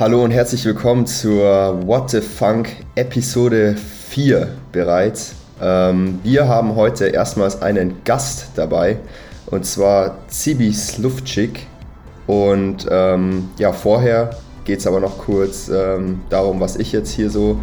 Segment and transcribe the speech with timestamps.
[0.00, 3.74] Hallo und herzlich willkommen zur What the Funk Episode
[4.10, 5.34] 4 bereits.
[5.60, 9.00] Ähm, wir haben heute erstmals einen Gast dabei
[9.46, 11.66] und zwar Zibi Slufczyk.
[12.28, 14.30] Und ähm, ja, vorher
[14.64, 17.58] geht es aber noch kurz ähm, darum, was ich jetzt hier so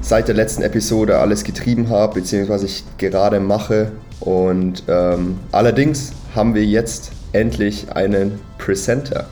[0.00, 3.92] seit der letzten Episode alles getrieben habe, beziehungsweise ich gerade mache.
[4.18, 9.26] Und ähm, allerdings haben wir jetzt endlich einen Presenter.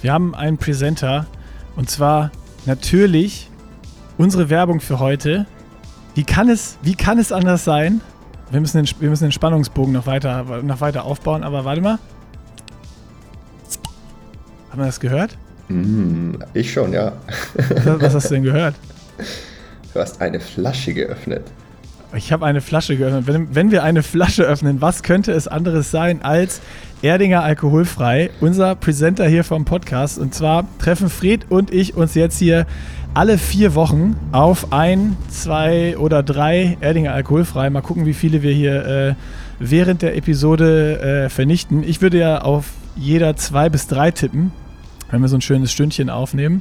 [0.00, 1.26] Wir haben einen Presenter
[1.76, 2.30] und zwar
[2.66, 3.48] natürlich
[4.18, 5.46] unsere Werbung für heute.
[6.14, 8.00] Wie kann es, wie kann es anders sein?
[8.50, 11.98] Wir müssen, den, wir müssen den Spannungsbogen noch weiter, noch weiter aufbauen, aber warte mal.
[14.70, 15.36] Haben wir das gehört?
[15.68, 17.12] Mm, ich schon, ja.
[17.84, 18.74] Was hast du denn gehört?
[19.92, 21.44] Du hast eine Flasche geöffnet.
[22.14, 23.26] Ich habe eine Flasche geöffnet.
[23.26, 26.60] Wenn, wenn, wir eine Flasche öffnen, was könnte es anderes sein als
[27.02, 30.18] Erdinger Alkoholfrei, unser Presenter hier vom Podcast.
[30.18, 32.66] Und zwar treffen Fred und ich uns jetzt hier
[33.14, 37.70] alle vier Wochen auf ein, zwei oder drei Erdinger Alkoholfrei.
[37.70, 39.14] Mal gucken, wie viele wir hier äh,
[39.58, 41.82] während der Episode äh, vernichten.
[41.82, 44.52] Ich würde ja auf jeder zwei bis drei tippen,
[45.10, 46.60] wenn wir so ein schönes Stündchen aufnehmen.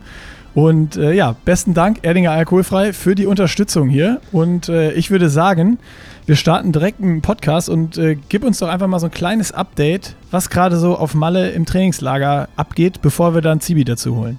[0.55, 4.21] Und äh, ja, besten Dank, Erdinger Alkoholfrei, für die Unterstützung hier.
[4.31, 5.79] Und äh, ich würde sagen,
[6.29, 9.51] wir starten direkt dem Podcast und äh, gib uns doch einfach mal so ein kleines
[9.51, 14.37] Update, was gerade so auf Malle im Trainingslager abgeht, bevor wir dann Zibi dazu holen.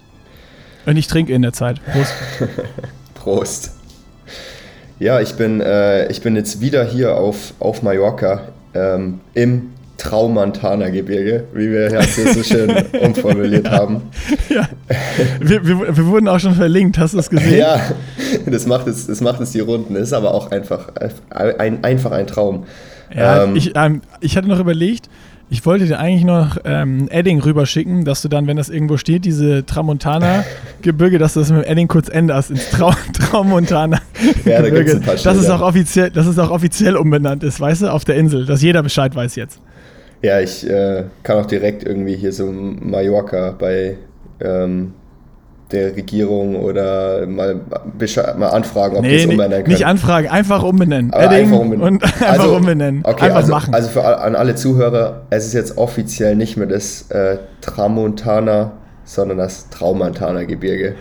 [0.87, 1.81] Und ich trinke in der Zeit.
[1.85, 2.15] Prost.
[3.15, 3.73] Prost.
[5.01, 10.89] Ja, ich bin, äh, ich bin jetzt wieder hier auf, auf Mallorca ähm, im Traumantana
[10.89, 12.71] Gebirge, wie wir ja so schön
[13.01, 13.73] umformuliert ja.
[13.73, 14.03] haben.
[14.49, 14.69] Ja.
[15.41, 17.59] Wir, wir, wir, wurden auch schon verlinkt, hast du es gesehen?
[17.59, 17.81] Ja,
[18.47, 19.97] das macht es, das macht es die Runden.
[19.97, 20.89] Ist aber auch einfach
[21.31, 22.65] ein, einfach ein Traum.
[23.15, 25.09] Ja, ähm, ich, ähm, ich hatte noch überlegt,
[25.53, 29.25] ich wollte dir eigentlich noch ähm, Edding rüberschicken, dass du dann, wenn das irgendwo steht,
[29.25, 34.93] diese Tramontana-Gebirge, dass du das mit Edding kurz änderst ins Trau Tramontana-Gebirge.
[34.93, 38.05] Ja, da dass, es auch offiziell, dass es auch offiziell umbenannt ist, weißt du, auf
[38.05, 39.61] der Insel, dass jeder Bescheid weiß jetzt.
[40.23, 43.97] Ja, ich äh, kann auch direkt irgendwie hier so Mallorca bei
[44.41, 44.93] ähm,
[45.73, 47.61] der Regierung oder mal,
[48.37, 49.73] mal anfragen, ob nee, die es umbenennen können.
[49.73, 51.13] Nicht anfragen, einfach umbenennen.
[51.13, 52.03] einfach umbenennen.
[52.03, 53.03] Einfach also, umbenennen.
[53.05, 53.75] Okay, einfach also, machen.
[53.75, 58.73] Also für, an alle Zuhörer, es ist jetzt offiziell nicht mehr das äh, Tramontana,
[59.11, 60.95] sondern das Traumantana Gebirge.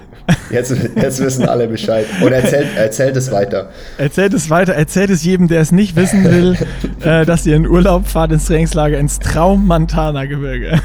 [0.49, 2.07] Jetzt, jetzt wissen alle Bescheid.
[2.23, 3.69] Und erzählt, erzählt es weiter.
[3.99, 4.73] Erzählt es weiter.
[4.73, 6.57] Erzählt es jedem, der es nicht wissen will,
[7.03, 10.81] äh, dass ihr in Urlaub fahrt ins Trainingslager ins Traum-Montana-Gebirge.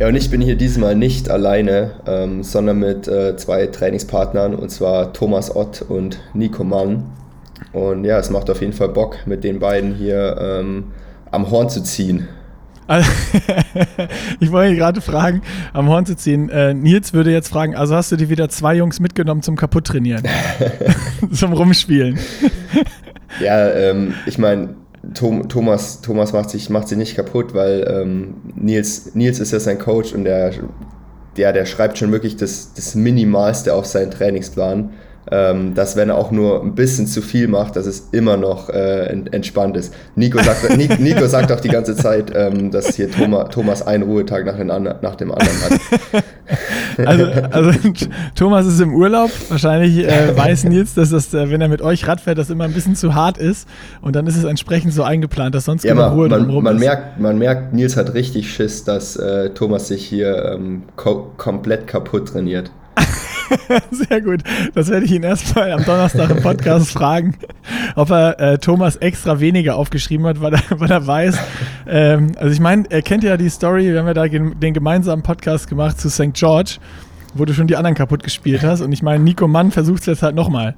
[0.00, 4.70] Ja, und ich bin hier diesmal nicht alleine, ähm, sondern mit äh, zwei Trainingspartnern, und
[4.70, 7.04] zwar Thomas Ott und Nico Mann.
[7.72, 10.84] Und ja, es macht auf jeden Fall Bock, mit den beiden hier ähm,
[11.30, 12.28] am Horn zu ziehen.
[12.86, 13.10] Also,
[14.40, 15.42] ich wollte gerade fragen,
[15.72, 16.48] am Horn zu ziehen.
[16.50, 20.22] Äh, Nils würde jetzt fragen, also hast du dir wieder zwei Jungs mitgenommen zum Kaputttrainieren?
[21.32, 22.18] zum Rumspielen?
[23.40, 24.76] ja, ähm, ich meine,
[25.14, 29.78] Thomas, Thomas macht sich, macht sich nicht kaputt, weil ähm, Nils, Nils ist ja sein
[29.78, 30.52] Coach und der,
[31.36, 34.90] der, der schreibt schon wirklich das, das Minimalste auf seinen Trainingsplan
[35.30, 38.70] ähm, dass wenn er auch nur ein bisschen zu viel macht, dass es immer noch
[38.70, 39.92] äh, entspannt ist.
[40.14, 44.44] Nico sagt, Nico sagt auch die ganze Zeit, ähm, dass hier Thomas, Thomas einen Ruhetag
[44.46, 46.24] nach, den, nach dem anderen hat.
[47.04, 47.78] Also, also
[48.34, 49.30] Thomas ist im Urlaub.
[49.48, 52.64] Wahrscheinlich äh, weiß Nils, dass das, äh, wenn er mit euch Rad fährt, das immer
[52.64, 53.68] ein bisschen zu hart ist.
[54.00, 56.76] Und dann ist es entsprechend so eingeplant, dass sonst ja, man, Ruhe man, drumherum man
[56.76, 56.80] ist.
[56.80, 62.28] Merkt, man merkt, Nils hat richtig Schiss, dass äh, Thomas sich hier ähm, komplett kaputt
[62.28, 62.70] trainiert.
[63.90, 64.42] Sehr gut.
[64.74, 67.36] Das werde ich ihn erstmal am Donnerstag im Podcast fragen,
[67.94, 71.38] ob er äh, Thomas extra weniger aufgeschrieben hat, weil er, weil er weiß.
[71.88, 75.22] Ähm, also ich meine, er kennt ja die Story, wir haben ja da den gemeinsamen
[75.22, 76.32] Podcast gemacht zu St.
[76.34, 76.78] George,
[77.34, 78.80] wo du schon die anderen kaputt gespielt hast.
[78.80, 80.76] Und ich meine, Nico Mann versucht es jetzt halt nochmal.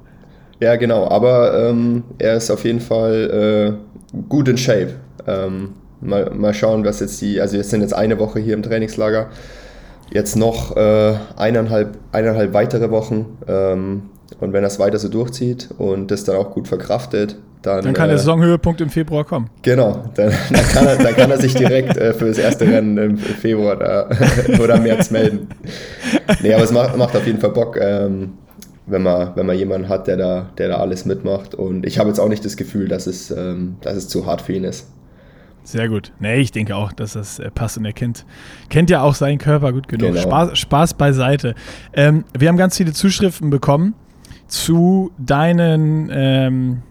[0.59, 1.07] Ja, genau.
[1.09, 3.77] Aber ähm, er ist auf jeden Fall
[4.13, 4.95] äh, gut in Shape.
[5.25, 8.63] Ähm, mal, mal schauen, was jetzt die, also wir sind jetzt eine Woche hier im
[8.63, 9.29] Trainingslager
[10.11, 13.37] jetzt noch äh, eineinhalb, eineinhalb weitere Wochen.
[13.47, 14.03] Ähm,
[14.39, 17.83] und wenn er es weiter so durchzieht und das dann auch gut verkraftet, dann.
[17.83, 19.49] Dann kann der äh, Saisonhöhepunkt im Februar kommen.
[19.61, 22.97] Genau, dann, dann, kann, er, dann kann er sich direkt äh, für das erste Rennen
[22.97, 24.09] im Februar da,
[24.63, 25.47] oder März melden.
[26.41, 27.77] Nee, aber es macht, macht auf jeden Fall Bock.
[27.81, 28.33] Ähm,
[28.85, 31.53] wenn man, wenn man jemanden hat, der da, der da alles mitmacht.
[31.53, 34.41] Und ich habe jetzt auch nicht das Gefühl, dass es, ähm, dass es zu hart
[34.41, 34.87] für ihn ist.
[35.63, 36.11] Sehr gut.
[36.19, 38.25] Nee, ich denke auch, dass das äh, passt und er kennt,
[38.69, 40.13] kennt ja auch seinen Körper gut genug.
[40.13, 40.21] Genau.
[40.21, 41.55] Spaß, Spaß beiseite.
[41.93, 43.93] Ähm, wir haben ganz viele Zuschriften bekommen
[44.47, 46.81] zu deinen ähm,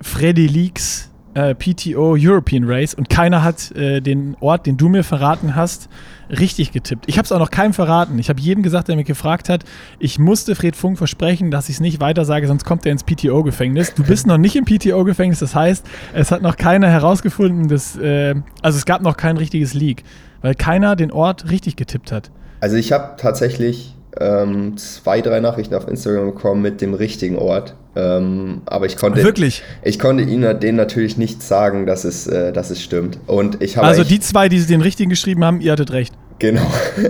[0.00, 5.04] Freddy Leaks äh, PTO European Race und keiner hat äh, den Ort, den du mir
[5.04, 5.88] verraten hast,
[6.30, 7.04] richtig getippt.
[7.06, 8.18] Ich habe es auch noch keinem verraten.
[8.18, 9.64] Ich habe jedem gesagt, der mich gefragt hat,
[9.98, 13.04] ich musste Fred Funk versprechen, dass ich es nicht weiter sage, sonst kommt er ins
[13.04, 13.94] PTO-Gefängnis.
[13.94, 18.34] Du bist noch nicht im PTO-Gefängnis, das heißt, es hat noch keiner herausgefunden, dass, äh,
[18.62, 20.04] also es gab noch kein richtiges Leak,
[20.40, 22.30] weil keiner den Ort richtig getippt hat.
[22.60, 27.74] Also ich habe tatsächlich ähm, zwei, drei Nachrichten auf Instagram bekommen mit dem richtigen Ort.
[27.96, 29.62] Ähm, aber ich konnte, Wirklich?
[29.82, 33.18] ich konnte ihnen denen natürlich nicht sagen, dass es, äh, dass es stimmt.
[33.26, 36.14] Und ich habe also die zwei, die den richtigen geschrieben haben, ihr hattet recht.
[36.40, 36.66] Genau.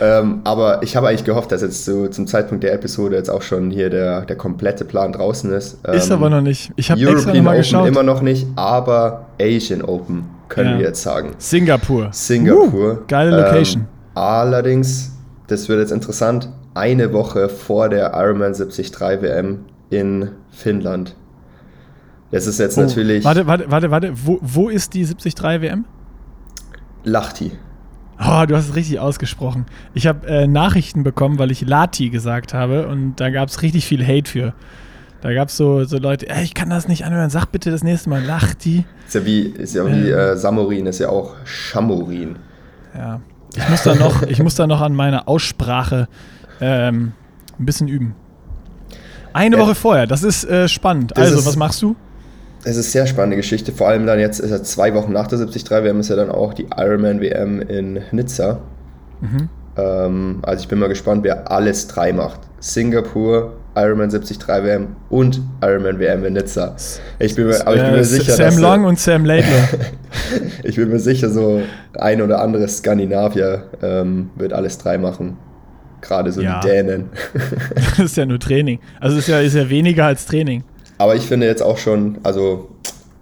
[0.00, 3.42] ähm, aber ich habe eigentlich gehofft, dass jetzt so zum Zeitpunkt der Episode jetzt auch
[3.42, 5.78] schon hier der, der komplette Plan draußen ist.
[5.84, 6.70] Ähm, ist aber noch nicht.
[6.76, 7.88] Ich habe extra nochmal geschaut.
[7.88, 10.78] immer noch nicht, aber Asian Open können ja.
[10.78, 11.34] wir jetzt sagen.
[11.38, 12.08] Singapur.
[12.12, 13.00] Singapur.
[13.00, 13.82] Uh, geile Location.
[13.82, 15.12] Ähm, allerdings,
[15.46, 21.14] das wird jetzt interessant, eine Woche vor der Ironman 73 WM in Finnland.
[22.30, 23.24] Das ist jetzt oh, natürlich.
[23.24, 24.12] Warte, warte, warte, warte.
[24.14, 25.84] Wo, wo ist die 73 WM?
[27.04, 27.52] Lachti.
[28.18, 29.66] Oh, du hast es richtig ausgesprochen.
[29.92, 33.86] Ich habe äh, Nachrichten bekommen, weil ich Lati gesagt habe und da gab es richtig
[33.86, 34.54] viel Hate für.
[35.24, 38.10] Da gab es so, so Leute, ich kann das nicht anhören, sag bitte das nächste
[38.10, 38.84] Mal Lachti.
[39.06, 42.36] Ist ja wie, ist ja wie äh, Samurin, ist ja auch Chamorin.
[42.94, 43.22] Ja,
[43.56, 46.08] ich muss da noch, ich muss da noch an meiner Aussprache
[46.60, 47.14] ähm,
[47.58, 48.14] ein bisschen üben.
[49.32, 51.16] Eine äh, Woche vorher, das ist äh, spannend.
[51.16, 51.96] Also, ist, was machst du?
[52.64, 53.72] Es ist sehr spannende Geschichte.
[53.72, 56.30] Vor allem dann jetzt, ist ja zwei Wochen nach der 73 WM, ist ja dann
[56.30, 58.60] auch die Ironman WM in Nizza.
[59.22, 59.48] Mhm.
[59.78, 62.40] Ähm, also ich bin mal gespannt, wer alles drei macht.
[62.60, 66.76] Singapur, Ironman 73 WM und Ironman WM in Nizza.
[67.18, 69.68] Ich bin mir, aber ich bin mir äh, sicher, Sam dass, Long und Sam Laidlaw.
[70.62, 71.60] ich bin mir sicher, so
[71.98, 75.36] ein oder andere Skandinavier ähm, wird alles drei machen.
[76.00, 76.60] Gerade so ja.
[76.60, 77.10] die Dänen.
[77.74, 78.78] das ist ja nur Training.
[79.00, 80.62] Also ist ja, ist ja weniger als Training.
[80.98, 82.70] Aber ich finde jetzt auch schon, also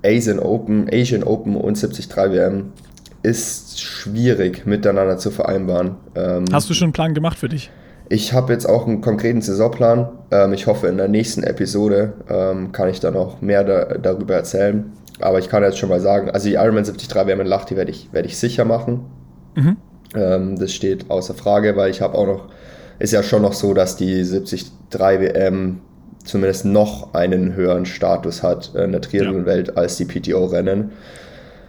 [0.05, 2.72] Asian Open, Asian Open und 73 WM
[3.22, 5.96] ist schwierig miteinander zu vereinbaren.
[6.14, 7.70] Ähm, Hast du schon einen Plan gemacht für dich?
[8.08, 10.08] Ich habe jetzt auch einen konkreten Saisonplan.
[10.31, 14.34] Ähm, ich hoffe, in der nächsten Episode ähm, kann ich dann auch mehr da, darüber
[14.34, 14.93] erzählen.
[15.20, 17.90] Aber ich kann jetzt schon mal sagen, also die Ironman 73 WM in Lachti werde
[17.90, 19.04] ich, werd ich sicher machen.
[19.54, 19.76] Mhm.
[20.14, 22.49] Ähm, das steht außer Frage, weil ich habe auch noch,
[22.99, 25.81] ist ja schon noch so, dass die 73 WM
[26.25, 29.75] zumindest noch einen höheren Status hat in der Triathlon-Welt ja.
[29.75, 30.93] als die PTO-Rennen.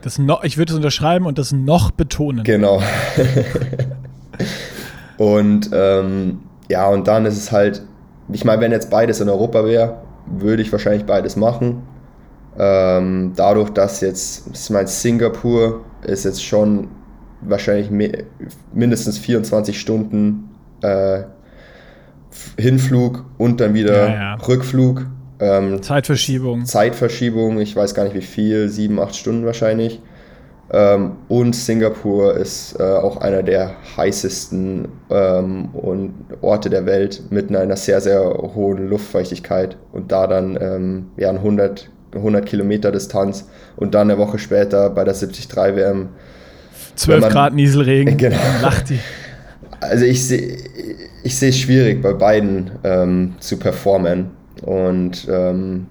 [0.02, 2.44] Das noch, ich würde es unterschreiben und das noch betonen.
[2.44, 2.82] Genau.
[5.18, 7.84] und ähm, ja, und dann ist es halt,
[8.32, 11.84] ich meine, wenn jetzt beides in Europa wäre, würde ich wahrscheinlich beides machen.
[12.58, 16.90] Ähm, dadurch, dass jetzt, ich meine, Singapur ist jetzt schon
[17.42, 17.90] wahrscheinlich
[18.74, 20.50] mindestens 24 Stunden
[20.82, 21.24] äh,
[22.58, 24.36] Hinflug und dann wieder ja, ja.
[24.36, 25.06] Rückflug.
[25.40, 26.66] Ähm, Zeitverschiebung.
[26.66, 30.02] Zeitverschiebung, ich weiß gar nicht wie viel, sieben, acht Stunden wahrscheinlich.
[30.72, 37.56] Ähm, und Singapur ist äh, auch einer der heißesten ähm, und Orte der Welt mit
[37.56, 39.78] einer sehr, sehr hohen Luftfeuchtigkeit.
[39.92, 45.04] Und da dann ähm, ja, 100, 100 Kilometer Distanz und dann eine Woche später bei
[45.04, 46.10] der 73 WM.
[46.96, 48.18] 12 Grad Nieselregen.
[48.24, 48.38] Genau.
[48.62, 49.00] Lacht die.
[49.80, 50.58] Also ich sehe
[51.24, 54.32] ich sehe es schwierig bei beiden ähm, zu performen
[54.62, 55.88] und ähm,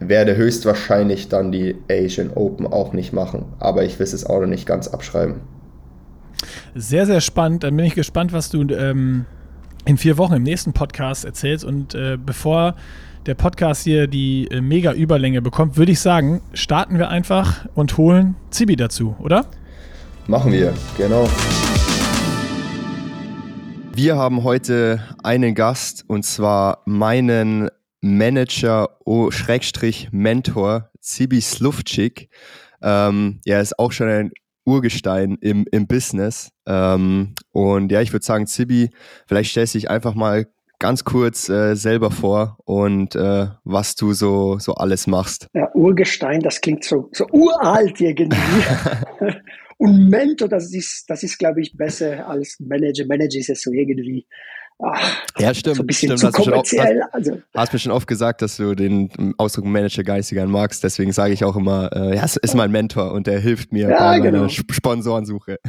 [0.00, 4.46] werde höchstwahrscheinlich dann die Asian Open auch nicht machen, aber ich will es auch noch
[4.46, 5.40] nicht ganz abschreiben.
[6.74, 7.64] Sehr, sehr spannend.
[7.64, 9.26] Dann bin ich gespannt, was du ähm,
[9.84, 11.64] in vier Wochen im nächsten Podcast erzählst.
[11.64, 12.76] Und äh, bevor
[13.26, 17.96] der Podcast hier die äh, mega Überlänge bekommt, würde ich sagen, starten wir einfach und
[17.96, 19.46] holen Zibi dazu, oder?
[20.26, 21.28] Machen wir, genau.
[23.94, 27.68] Wir haben heute einen Gast und zwar meinen
[28.00, 32.28] Manager, oh, Schrägstrich Mentor, Zibi Slufczyk.
[32.82, 34.32] Ähm, er ist auch schon ein
[34.64, 36.50] Urgestein im, im Business.
[36.66, 38.90] Ähm, und ja, ich würde sagen, Zibi,
[39.26, 40.46] vielleicht stellst du dich einfach mal
[40.78, 45.48] ganz kurz äh, selber vor und äh, was du so, so alles machst.
[45.54, 48.36] Ja, Urgestein, das klingt so, so uralt irgendwie.
[49.80, 53.06] Und Mentor, das ist, das ist, glaube ich, besser als Manager.
[53.06, 54.26] Manager ist ja so irgendwie,
[54.78, 55.76] ach, ja, stimmt.
[55.76, 56.20] So ein bisschen stimmt.
[56.20, 57.00] zu hast kommerziell.
[57.02, 57.42] Oft, also.
[57.54, 60.84] Hast mir schon oft gesagt, dass du den Ausdruck Manager geistig gern magst.
[60.84, 63.88] Deswegen sage ich auch immer, äh, ja, es ist mein Mentor und der hilft mir
[63.88, 64.38] ja, bei genau.
[64.38, 65.58] meiner Sponsorensuche.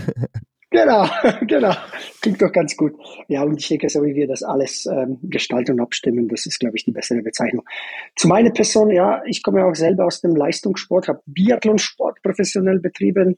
[0.71, 1.07] Genau,
[1.47, 1.73] genau.
[2.21, 2.93] Klingt doch ganz gut.
[3.27, 6.59] Ja, und ich denke, so wie wir das alles ähm, gestalten und abstimmen, das ist,
[6.59, 7.65] glaube ich, die bessere Bezeichnung.
[8.15, 13.37] Zu meiner Person, ja, ich komme auch selber aus dem Leistungssport, habe Biathlonsport professionell betrieben,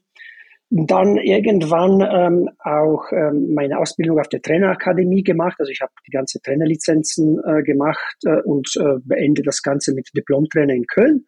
[0.74, 5.56] dann irgendwann ähm, auch ähm, meine Ausbildung auf der Trainerakademie gemacht.
[5.58, 10.08] Also ich habe die ganze Trainerlizenzen äh, gemacht äh, und äh, beende das Ganze mit
[10.16, 11.26] Diplomtrainer in Köln.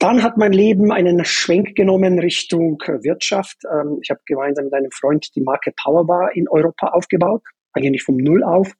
[0.00, 3.58] Dann hat mein Leben einen Schwenk genommen Richtung Wirtschaft.
[3.72, 7.42] Ähm, ich habe gemeinsam mit einem Freund die Marke Powerbar in Europa aufgebaut,
[7.74, 8.72] eigentlich vom Null auf.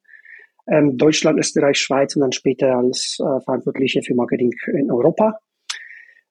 [0.67, 5.39] Ähm, Deutschland, Österreich, Schweiz und dann später als äh, Verantwortliche für Marketing in Europa.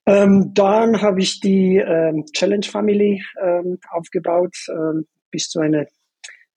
[0.08, 5.86] Ähm, dann habe ich die ähm, Challenge Family ähm, aufgebaut, ähm, bis zu einer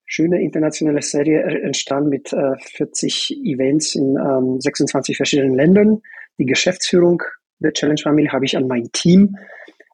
[0.06, 4.16] schöne internationale Serie entstanden mit äh, 40 Events in
[4.60, 6.00] 26 verschiedenen Ländern.
[6.38, 7.22] Die Geschäftsführung
[7.58, 9.36] der Challenge Family habe ich an mein Team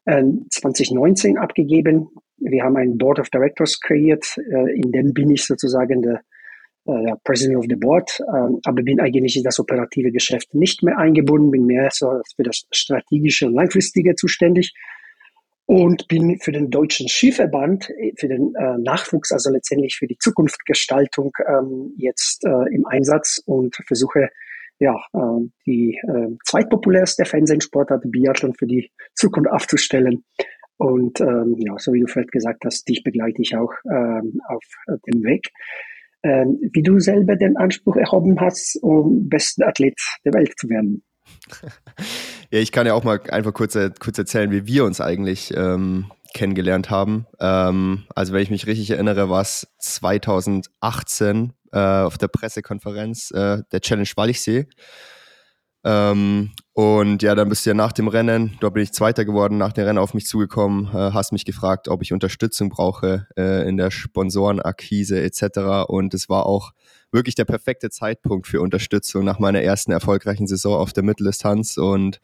[0.05, 2.09] äh, 2019 abgegeben.
[2.39, 6.21] Wir haben ein Board of Directors kreiert, äh, in dem bin ich sozusagen der
[6.87, 10.99] äh, President of the Board, ähm, aber bin eigentlich in das operative Geschäft nicht mehr
[10.99, 14.73] eingebunden, bin mehr so für das strategische und langfristige zuständig
[15.67, 20.19] und bin für den deutschen Skiverband, äh, für den äh, Nachwuchs, also letztendlich für die
[20.19, 24.31] Zukunftsgestaltung ähm, jetzt äh, im Einsatz und versuche
[24.79, 30.25] ja, äh, die äh, zweitpopulärste Fernsehsportart Biathlon für die Zukunft aufzustellen.
[30.79, 34.65] Und ähm, ja, so wie du vielleicht gesagt hast, dich begleite ich auch ähm, auf
[35.07, 35.51] dem Weg.
[36.23, 39.95] Ähm, wie du selber den Anspruch erhoben hast, um bester Athlet
[40.25, 41.03] der Welt zu werden.
[42.53, 46.13] Ja, ich kann ja auch mal einfach kurz, kurz erzählen, wie wir uns eigentlich ähm,
[46.33, 47.27] kennengelernt haben.
[47.41, 53.63] Ähm, also wenn ich mich richtig erinnere, war es 2018 äh, auf der Pressekonferenz äh,
[53.73, 54.67] der Challenge Wallichsee.
[55.87, 59.57] Ähm, und ja, dann bist du ja nach dem Rennen, dort bin ich Zweiter geworden,
[59.57, 63.69] nach dem Rennen auf mich zugekommen, äh, hast mich gefragt, ob ich Unterstützung brauche äh,
[63.69, 65.87] in der Sponsorenakquise etc.
[65.87, 66.73] Und es war auch
[67.13, 71.77] wirklich der perfekte Zeitpunkt für Unterstützung nach meiner ersten erfolgreichen Saison auf der Mitteldistanz.
[71.77, 72.21] Und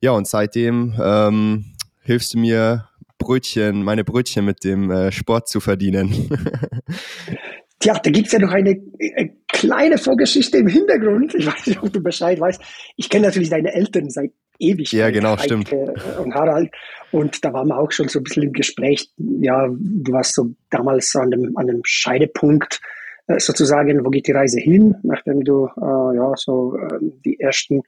[0.00, 1.72] ja, und seitdem ähm,
[2.02, 6.30] hilfst du mir, Brötchen, meine Brötchen mit dem äh, Sport zu verdienen.
[7.80, 8.70] Tja, da gibt's ja noch eine,
[9.16, 11.34] eine, kleine Vorgeschichte im Hintergrund.
[11.34, 12.60] Ich weiß nicht, ob du Bescheid weißt.
[12.96, 14.92] Ich kenne natürlich deine Eltern seit ewig.
[14.92, 15.72] Ja, genau, Heike stimmt.
[15.72, 16.70] Und Harald.
[17.12, 19.10] Und da waren wir auch schon so ein bisschen im Gespräch.
[19.16, 22.80] Ja, du warst so damals an dem, an dem Scheidepunkt
[23.28, 27.82] äh, sozusagen, wo geht die Reise hin, nachdem du äh, ja so äh, die ersten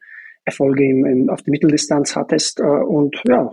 [0.45, 2.61] Erfolge im, im, auf der Mitteldistanz hattest.
[2.61, 3.51] Äh, und ja,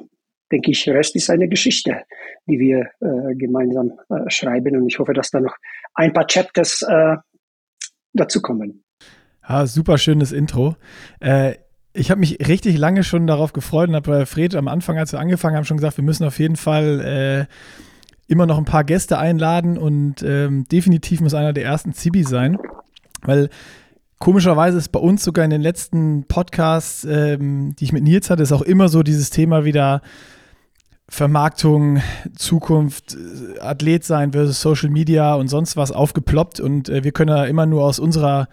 [0.51, 2.03] denke ich, Rest ist eine Geschichte,
[2.47, 4.75] die wir äh, gemeinsam äh, schreiben.
[4.77, 5.55] Und ich hoffe, dass da noch
[5.93, 7.15] ein paar Chapters äh,
[8.13, 8.83] dazukommen.
[9.47, 10.75] Ja, super schönes Intro.
[11.19, 11.55] Äh,
[11.93, 15.13] ich habe mich richtig lange schon darauf gefreut und habe bei Fred am Anfang, als
[15.13, 18.83] wir angefangen haben, schon gesagt, wir müssen auf jeden Fall äh, immer noch ein paar
[18.83, 22.57] Gäste einladen und ähm, definitiv muss einer der ersten Zibi sein,
[23.23, 23.49] weil
[24.19, 28.41] Komischerweise ist bei uns sogar in den letzten Podcasts, ähm, die ich mit Nils hatte,
[28.41, 30.01] ist auch immer so dieses Thema wieder
[31.09, 32.01] Vermarktung,
[32.35, 37.29] Zukunft, äh, Athlet sein versus Social Media und sonst was aufgeploppt und äh, wir können
[37.29, 38.47] da immer nur aus unserer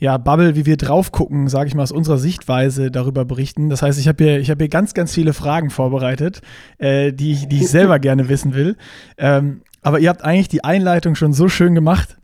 [0.00, 3.68] ja, Bubble, wie wir drauf gucken, sage ich mal, aus unserer Sichtweise darüber berichten.
[3.68, 6.40] Das heißt, ich habe hier, ich hab hier ganz, ganz viele Fragen vorbereitet,
[6.78, 8.76] äh, die, ich, die ich selber gerne wissen will.
[9.16, 12.16] Ähm, aber ihr habt eigentlich die Einleitung schon so schön gemacht,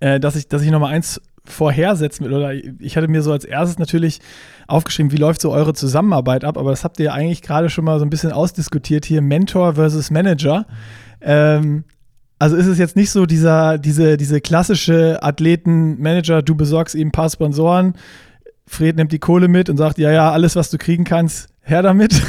[0.00, 2.34] äh, dass ich, dass ich nochmal eins vorhersetzen will.
[2.34, 4.20] Oder ich hatte mir so als erstes natürlich
[4.66, 7.84] aufgeschrieben, wie läuft so eure Zusammenarbeit ab, aber das habt ihr ja eigentlich gerade schon
[7.84, 10.66] mal so ein bisschen ausdiskutiert hier, Mentor versus Manager.
[11.20, 11.84] Ähm,
[12.38, 17.12] also ist es jetzt nicht so dieser, diese, diese klassische Athleten-Manager, du besorgst ihm ein
[17.12, 17.94] paar Sponsoren,
[18.66, 21.82] Fred nimmt die Kohle mit und sagt, ja, ja, alles, was du kriegen kannst, her
[21.82, 22.22] damit.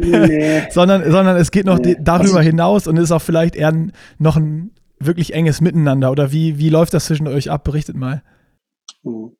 [0.00, 0.62] Nee.
[0.70, 1.96] sondern, sondern es geht noch nee.
[2.00, 3.72] darüber also, hinaus und ist auch vielleicht eher
[4.18, 7.64] noch ein wirklich enges Miteinander oder wie, wie läuft das zwischen euch ab?
[7.64, 8.22] Berichtet mal.
[9.02, 9.36] Hm.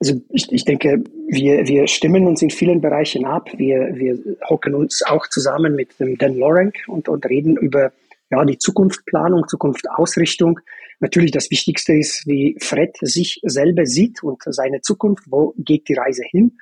[0.00, 3.50] Also ich, ich denke, wir, wir stimmen uns in vielen Bereichen ab.
[3.56, 7.92] Wir, wir hocken uns auch zusammen mit dem Dan Lorenk und, und reden über
[8.30, 10.60] ja, die Zukunftsplanung, Zukunftsausrichtung.
[11.00, 15.94] Natürlich das Wichtigste ist, wie Fred sich selber sieht und seine Zukunft, wo geht die
[15.94, 16.58] Reise hin.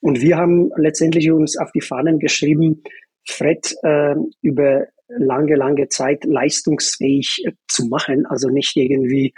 [0.00, 2.82] Und wir haben letztendlich uns auf die Fahnen geschrieben,
[3.28, 8.26] Fred äh, über lange, lange Zeit leistungsfähig äh, zu machen.
[8.26, 9.34] Also nicht irgendwie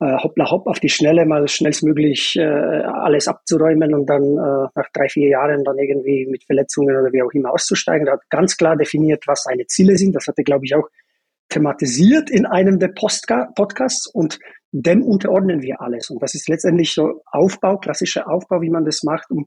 [0.00, 4.88] äh, hoppla hopp auf die Schnelle mal schnellstmöglich äh, alles abzuräumen und dann äh, nach
[4.94, 8.06] drei, vier Jahren dann irgendwie mit Verletzungen oder wie auch immer auszusteigen.
[8.06, 10.14] Er hat ganz klar definiert, was seine Ziele sind.
[10.14, 10.88] Das hat er, glaube ich, auch
[11.50, 14.38] thematisiert in einem der Postka Podcasts und
[14.72, 16.08] dem unterordnen wir alles.
[16.08, 19.46] Und das ist letztendlich so Aufbau, klassischer Aufbau, wie man das macht, um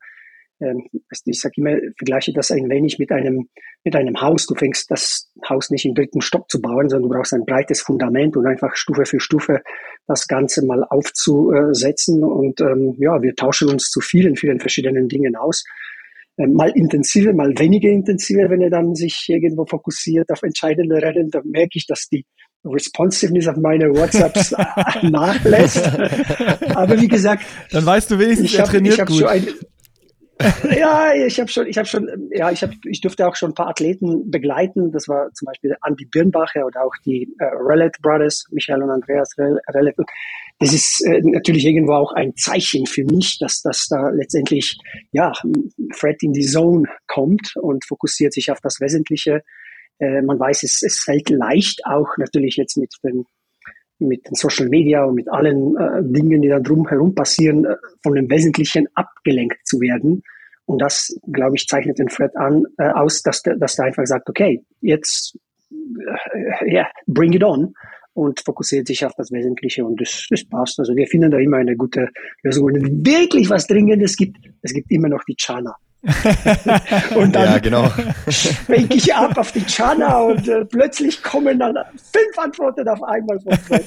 [1.26, 3.50] ich sage immer, vergleiche das ein wenig mit einem,
[3.84, 4.46] mit einem Haus.
[4.46, 7.82] Du fängst das Haus nicht im dritten Stock zu bauen, sondern du brauchst ein breites
[7.82, 9.62] Fundament und einfach Stufe für Stufe
[10.08, 12.24] das Ganze mal aufzusetzen.
[12.24, 15.64] Und ähm, ja, wir tauschen uns zu vielen, vielen verschiedenen Dingen aus.
[16.38, 21.30] äh, mal intensiver, mal weniger intensiver, wenn er dann sich irgendwo fokussiert auf entscheidende Rennen,
[21.30, 22.26] dann merke ich, dass die
[22.66, 24.52] Responsiveness auf meine WhatsApps
[25.02, 25.86] nachlässt.
[26.76, 29.20] Aber wie gesagt, dann weißt du wenigstens, ich hab, er trainiert ich hab gut.
[29.20, 29.48] Schon ein,
[30.76, 33.56] ja, ich habe schon, ich habe schon, ja, ich habe, ich durfte auch schon ein
[33.56, 34.92] paar Athleten begleiten.
[34.92, 39.36] Das war zum Beispiel Andy Birnbacher oder auch die äh, Rellet Brothers, Michael und Andreas
[39.38, 39.96] Rellet.
[40.60, 44.78] Das ist äh, natürlich irgendwo auch ein Zeichen für mich, dass dass da letztendlich
[45.12, 45.32] ja
[45.94, 49.44] Fred in die Zone kommt und fokussiert sich auf das Wesentliche.
[50.00, 53.26] Äh, man weiß, es, es fällt leicht auch natürlich jetzt mit den
[54.08, 58.14] mit den Social Media und mit allen äh, Dingen, die da drumherum passieren, äh, von
[58.14, 60.24] dem Wesentlichen abgelenkt zu werden.
[60.66, 64.06] Und das, glaube ich, zeichnet den Fred an, äh, aus, dass der, dass der einfach
[64.06, 65.38] sagt, okay, jetzt,
[65.72, 67.74] äh, yeah, bring it on
[68.14, 70.80] und fokussiert sich auf das Wesentliche und das, das passt.
[70.80, 72.10] Also wir finden da immer eine gute
[72.44, 72.66] Lösung.
[72.66, 75.76] Und wenn wirklich was Dringendes gibt, es gibt immer noch die Chana.
[77.16, 77.90] und dann ja, genau.
[78.28, 83.40] schwenke ich ab auf die Chana und äh, plötzlich kommen dann fünf Antworten auf einmal
[83.40, 83.58] von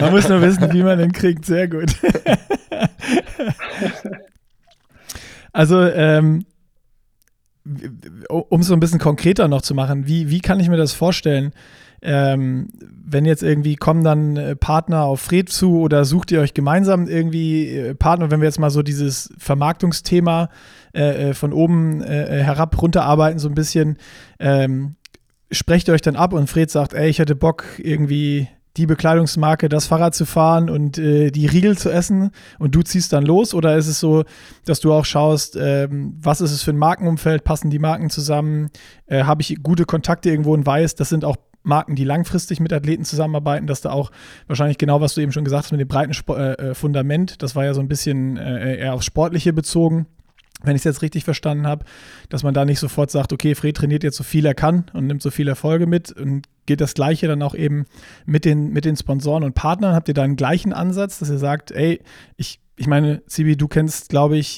[0.00, 1.46] Man muss nur wissen, wie man den kriegt.
[1.46, 1.92] Sehr gut.
[5.52, 6.46] also, ähm,
[8.28, 10.92] um es so ein bisschen konkreter noch zu machen, wie, wie kann ich mir das
[10.92, 11.52] vorstellen?
[12.04, 16.52] ähm, wenn jetzt irgendwie kommen dann äh, Partner auf Fred zu oder sucht ihr euch
[16.52, 20.50] gemeinsam irgendwie äh, Partner, wenn wir jetzt mal so dieses Vermarktungsthema
[20.94, 23.98] äh, äh von oben äh, herab runterarbeiten, so ein bisschen,
[24.38, 24.96] ähm,
[25.50, 29.68] sprecht ihr euch dann ab und Fred sagt, ey, ich hätte Bock irgendwie die Bekleidungsmarke,
[29.68, 32.30] das Fahrrad zu fahren und äh, die Riegel zu essen.
[32.58, 33.54] Und du ziehst dann los?
[33.54, 34.24] Oder ist es so,
[34.64, 38.70] dass du auch schaust, ähm, was ist es für ein Markenumfeld, passen die Marken zusammen,
[39.06, 42.72] äh, habe ich gute Kontakte irgendwo und weiß, das sind auch Marken, die langfristig mit
[42.72, 44.10] Athleten zusammenarbeiten, dass da auch
[44.48, 47.42] wahrscheinlich genau, was du eben schon gesagt hast mit dem breiten Sp äh, äh, Fundament,
[47.42, 50.06] das war ja so ein bisschen äh, eher aufs Sportliche bezogen,
[50.64, 51.84] wenn ich es jetzt richtig verstanden habe,
[52.28, 55.06] dass man da nicht sofort sagt, okay, Fred trainiert jetzt so viel er kann und
[55.06, 57.84] nimmt so viele Erfolge mit und geht das Gleiche dann auch eben
[58.26, 59.94] mit den, mit den Sponsoren und Partnern.
[59.94, 62.00] Habt ihr da einen gleichen Ansatz, dass ihr sagt, ey,
[62.36, 64.56] ich, ich meine, Sibi, du kennst, glaube ich,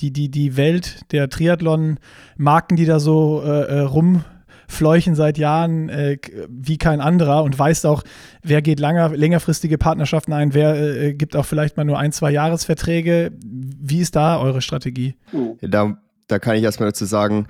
[0.00, 4.24] die, die, die Welt der Triathlon-Marken, die da so äh, äh rum
[4.68, 6.18] Fleuchen seit Jahren äh,
[6.48, 8.02] wie kein anderer und weißt auch,
[8.42, 12.30] wer geht langer, längerfristige Partnerschaften ein, wer äh, gibt auch vielleicht mal nur ein, zwei
[12.30, 13.32] Jahresverträge.
[13.42, 15.16] Wie ist da eure Strategie?
[15.60, 15.98] Da,
[16.28, 17.46] da kann ich erstmal dazu sagen,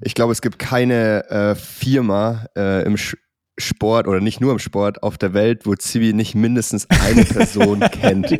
[0.00, 2.96] ich glaube, es gibt keine äh, Firma äh, im,
[3.58, 7.80] Sport oder nicht nur im Sport auf der Welt, wo Zivi nicht mindestens eine Person
[7.92, 8.38] kennt.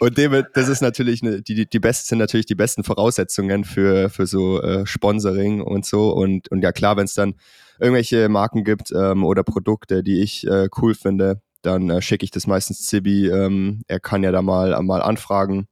[0.00, 4.10] und dem, das ist natürlich eine, die, die besten sind natürlich die besten Voraussetzungen für,
[4.10, 6.10] für so äh, Sponsoring und so.
[6.10, 7.34] Und, und ja klar, wenn es dann
[7.78, 12.30] irgendwelche Marken gibt ähm, oder Produkte, die ich äh, cool finde, dann äh, schicke ich
[12.30, 13.28] das meistens Zibi.
[13.28, 15.68] Ähm, er kann ja da mal, mal anfragen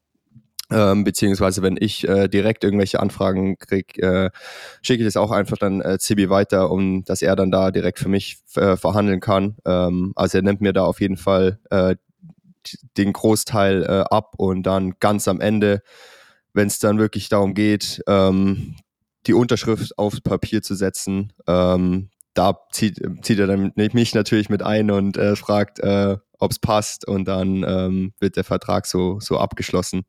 [0.70, 4.30] ähm, beziehungsweise wenn ich äh, direkt irgendwelche Anfragen kriege, äh,
[4.80, 7.98] schicke ich das auch einfach dann äh, Zibi weiter, um dass er dann da direkt
[7.98, 9.56] für mich äh, verhandeln kann.
[9.66, 11.96] Ähm, also er nimmt mir da auf jeden Fall äh,
[12.96, 15.82] den Großteil äh, ab und dann ganz am Ende,
[16.54, 18.76] wenn es dann wirklich darum geht, ähm,
[19.26, 24.62] die Unterschrift aufs Papier zu setzen, ähm, da zieht, zieht er dann mich natürlich mit
[24.62, 30.04] ein und fragt, ob es passt und dann ähm, wird der Vertrag so, so abgeschlossen.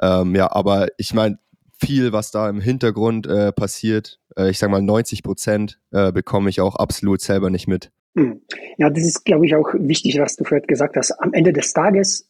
[0.00, 1.38] Ähm, ja, aber ich meine,
[1.78, 6.50] viel, was da im Hintergrund äh, passiert, äh, ich sage mal 90 Prozent, äh, bekomme
[6.50, 7.90] ich auch absolut selber nicht mit.
[8.16, 8.42] Hm.
[8.78, 11.12] Ja, das ist, glaube ich, auch wichtig, was du Fred gesagt hast.
[11.12, 12.28] Am Ende des Tages,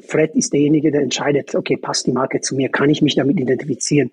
[0.00, 3.38] Fred ist derjenige, der entscheidet, okay, passt die Marke zu mir, kann ich mich damit
[3.38, 4.10] identifizieren.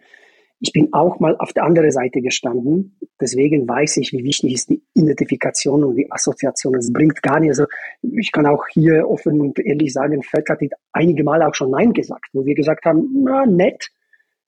[0.62, 2.98] Ich bin auch mal auf der anderen Seite gestanden.
[3.22, 6.76] Deswegen weiß ich, wie wichtig ist die Identifikation und die Assoziation.
[6.76, 7.50] Es bringt gar nicht.
[7.50, 7.66] Also
[8.02, 10.60] ich kann auch hier offen und ehrlich sagen, Fred hat
[10.92, 13.88] einige Mal auch schon Nein gesagt, wo wir gesagt haben, na, nett,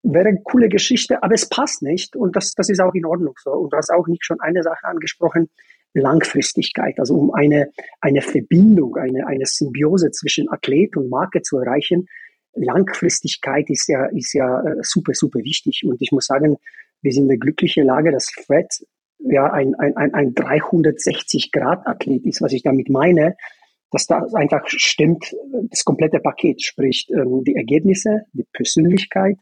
[0.02, 2.16] wäre eine coole Geschichte, aber es passt nicht.
[2.16, 3.52] Und das, das ist auch in Ordnung so.
[3.52, 5.48] Und du hast auch nicht schon eine Sache angesprochen,
[5.92, 7.70] Langfristigkeit, also um eine,
[8.00, 12.06] eine Verbindung, eine, eine Symbiose zwischen Athlet und Marke zu erreichen,
[12.54, 15.82] Langfristigkeit ist ja, ist ja äh, super, super wichtig.
[15.84, 16.56] Und ich muss sagen,
[17.02, 18.68] wir sind in der glücklichen Lage, dass Fred
[19.18, 22.42] ja ein, ein, ein, ein 360-Grad-Athlet ist.
[22.42, 23.36] Was ich damit meine,
[23.90, 25.34] dass da einfach stimmt,
[25.70, 29.36] das komplette Paket, sprich ähm, die Ergebnisse, die Persönlichkeit,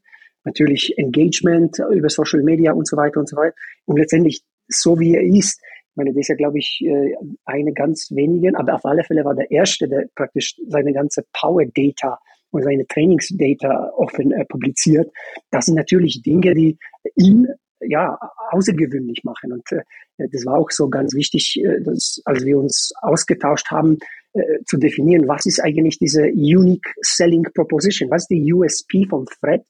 [0.45, 3.55] natürlich Engagement über Social Media und so weiter und so weiter.
[3.85, 7.73] Und letztendlich so wie er ist, ich meine, das ist ja, glaube ich, äh, eine
[7.73, 12.19] ganz wenigen, aber auf alle Fälle war der Erste, der praktisch seine ganze Power Data
[12.51, 15.11] und seine Trainingsdata offen äh, publiziert.
[15.51, 16.79] Das sind natürlich Dinge, die
[17.17, 17.47] ihn
[17.81, 18.19] ja
[18.51, 19.53] außergewöhnlich machen.
[19.53, 19.83] Und äh,
[20.31, 23.99] das war auch so ganz wichtig, äh, dass, als wir uns ausgetauscht haben,
[24.33, 29.27] äh, zu definieren, was ist eigentlich diese Unique Selling Proposition, was ist die USP vom
[29.27, 29.63] Fred?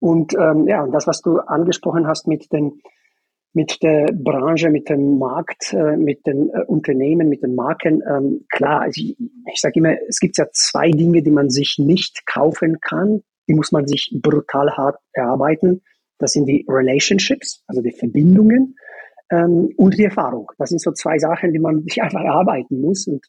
[0.00, 2.80] Und ähm, ja, das, was du angesprochen hast mit den
[3.54, 8.02] mit der Branche, mit dem Markt, äh, mit den äh, Unternehmen, mit den Marken.
[8.06, 11.76] Ähm, klar, also ich, ich sage immer, es gibt ja zwei Dinge, die man sich
[11.78, 13.22] nicht kaufen kann.
[13.48, 15.82] Die muss man sich brutal hart erarbeiten.
[16.18, 18.76] Das sind die Relationships, also die Verbindungen
[19.30, 20.50] ähm, und die Erfahrung.
[20.58, 23.06] Das sind so zwei Sachen, die man sich einfach erarbeiten muss.
[23.06, 23.24] Und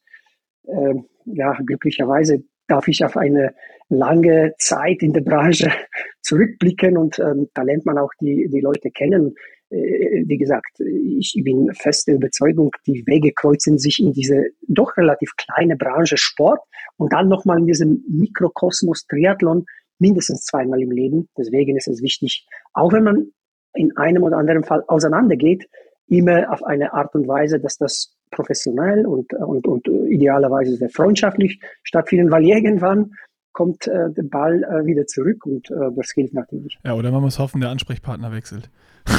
[0.63, 3.53] äh, ja, glücklicherweise darf ich auf eine
[3.89, 5.71] lange Zeit in der Branche
[6.21, 9.35] zurückblicken und ähm, da lernt man auch die, die Leute kennen.
[9.75, 15.31] Äh, wie gesagt, ich bin feste Überzeugung, die Wege kreuzen sich in diese doch relativ
[15.35, 16.61] kleine Branche Sport
[16.97, 19.65] und dann nochmal in diesem Mikrokosmos Triathlon
[19.99, 21.29] mindestens zweimal im Leben.
[21.37, 23.31] Deswegen ist es wichtig, auch wenn man
[23.73, 25.67] in einem oder anderen Fall auseinandergeht,
[26.07, 31.59] immer auf eine Art und Weise, dass das professionell und, und, und idealerweise sehr freundschaftlich
[31.83, 33.11] stattfindet, weil irgendwann
[33.55, 36.77] kommt äh, der Ball äh, wieder zurück und äh, das gilt natürlich.
[36.83, 38.69] Ja, oder man muss hoffen, der Ansprechpartner wechselt.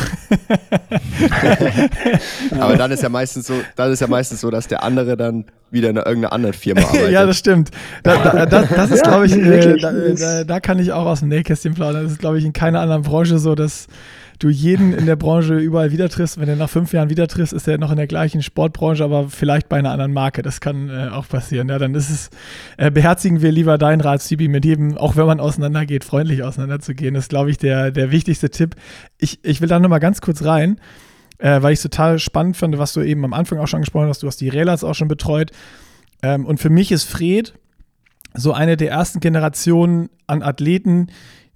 [2.59, 5.47] Aber dann ist ja meistens so, dann ist ja meistens so, dass der andere dann
[5.71, 7.13] wieder in irgendeiner anderen Firma arbeitet.
[7.13, 7.71] ja, das stimmt.
[8.03, 11.29] Da, da, das, das ist, glaube ich, äh, da, da, kann ich auch aus dem
[11.31, 12.03] Nähkästchen plaudern.
[12.03, 13.87] Das ist, glaube ich, in keiner anderen Branche so, dass
[14.39, 16.39] du jeden in der Branche überall wieder triffst.
[16.39, 19.29] Wenn du nach fünf Jahren wieder triffst, ist er noch in der gleichen Sportbranche, aber
[19.29, 20.43] vielleicht bei einer anderen Marke.
[20.43, 21.69] Das kann äh, auch passieren.
[21.69, 22.31] Ja, dann ist es,
[22.77, 27.15] äh, beherzigen wir lieber deinen Rat, Sibi, mit jedem, auch wenn man auseinandergeht, freundlich auseinanderzugehen.
[27.15, 28.75] Das ist, glaube ich, der, der wichtigste Tipp.
[29.19, 30.81] Ich, ich will da nochmal ganz kurz rein,
[31.39, 34.09] äh, weil ich es total spannend finde, was du eben am Anfang auch schon gesprochen
[34.09, 34.23] hast.
[34.23, 35.51] Du hast die Relats auch schon betreut.
[36.23, 37.55] Ähm, und für mich ist Fred
[38.35, 41.09] so eine der ersten Generationen an Athleten,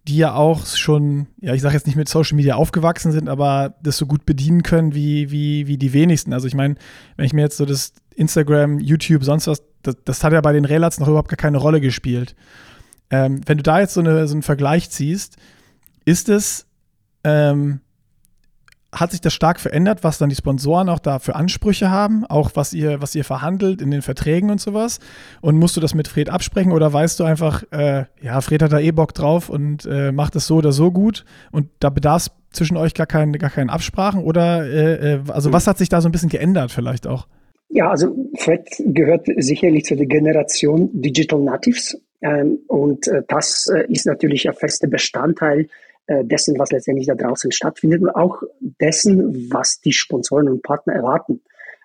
[0.09, 3.75] die ja auch schon, ja, ich sage jetzt nicht mit Social Media aufgewachsen sind, aber
[3.83, 6.33] das so gut bedienen können wie, wie, wie die wenigsten.
[6.33, 6.77] Also ich meine,
[7.17, 10.53] wenn ich mir jetzt so das Instagram, YouTube, sonst was, das, das hat ja bei
[10.53, 12.35] den Relats noch überhaupt gar keine Rolle gespielt.
[13.11, 15.37] Ähm, wenn du da jetzt so, eine, so einen Vergleich ziehst,
[16.05, 16.67] ist es
[17.25, 17.81] ähm,
[18.93, 22.51] hat sich das stark verändert, was dann die Sponsoren auch da für Ansprüche haben, auch
[22.55, 24.99] was ihr, was ihr verhandelt in den Verträgen und sowas?
[25.41, 28.73] Und musst du das mit Fred absprechen oder weißt du einfach, äh, ja, Fred hat
[28.73, 32.27] da eh Bock drauf und äh, macht es so oder so gut und da bedarf
[32.27, 35.89] es zwischen euch gar, kein, gar keinen Absprachen oder äh, äh also was hat sich
[35.89, 37.29] da so ein bisschen geändert vielleicht auch?
[37.69, 43.85] Ja, also Fred gehört sicherlich zu der Generation Digital Natives ähm, und äh, das äh,
[43.93, 45.69] ist natürlich ein fester Bestandteil
[46.09, 48.43] dessen, was letztendlich da draußen stattfindet und auch
[48.81, 51.41] dessen, was die Sponsoren und Partner erwarten.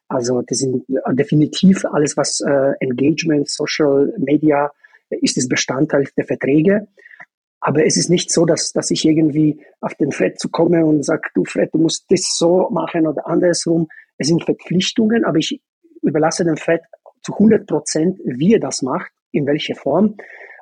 [0.07, 4.71] Also das sind definitiv alles, was äh, Engagement, Social Media
[5.09, 6.87] äh, ist, das Bestandteil der Verträge.
[7.59, 11.03] Aber es ist nicht so, dass, dass ich irgendwie auf den Fred zu komme und
[11.03, 13.87] sage, du Fred, du musst das so machen oder andersrum.
[14.17, 15.61] Es sind Verpflichtungen, aber ich
[16.03, 16.81] überlasse dem Fred
[17.23, 20.15] zu 100 Prozent, wie er das macht, in welcher Form.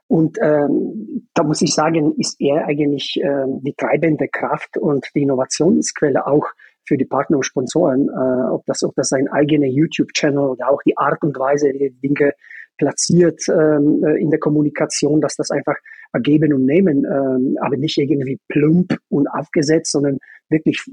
[0.07, 5.23] Und ähm, da muss ich sagen, ist er eigentlich äh, die treibende Kraft und die
[5.23, 6.47] Innovationsquelle auch
[6.85, 10.81] für die Partner und Sponsoren, äh, ob das ob das sein eigener YouTube-Channel oder auch
[10.85, 12.33] die Art und Weise, wie er Dinge
[12.77, 15.75] platziert ähm, äh, in der Kommunikation, dass das einfach
[16.11, 20.17] ergeben und nehmen, ähm, aber nicht irgendwie plump und aufgesetzt, sondern
[20.49, 20.83] wirklich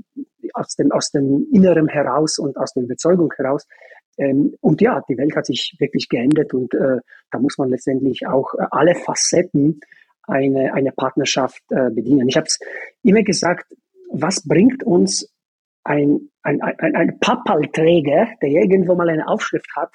[0.55, 3.67] aus dem aus dem Inneren heraus und aus der Überzeugung heraus
[4.21, 6.99] ähm, und ja, die Welt hat sich wirklich geändert und äh,
[7.31, 9.81] da muss man letztendlich auch äh, alle Facetten
[10.23, 12.29] eine, eine Partnerschaft äh, bedienen.
[12.29, 12.59] Ich habe es
[13.03, 13.73] immer gesagt,
[14.13, 15.33] was bringt uns
[15.85, 19.91] ein, ein, ein, ein Pappalträger, der irgendwo mal eine Aufschrift hat,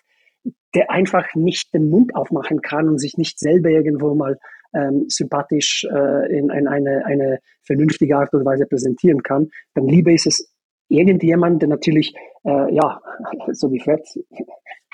[0.74, 4.40] der einfach nicht den Mund aufmachen kann und sich nicht selber irgendwo mal
[4.74, 10.12] ähm, sympathisch äh, in, in eine, eine vernünftige Art und Weise präsentieren kann, dann lieber
[10.12, 10.55] ist es
[10.90, 13.02] irgendjemand, der natürlich, äh, ja,
[13.52, 14.02] so wie Fred,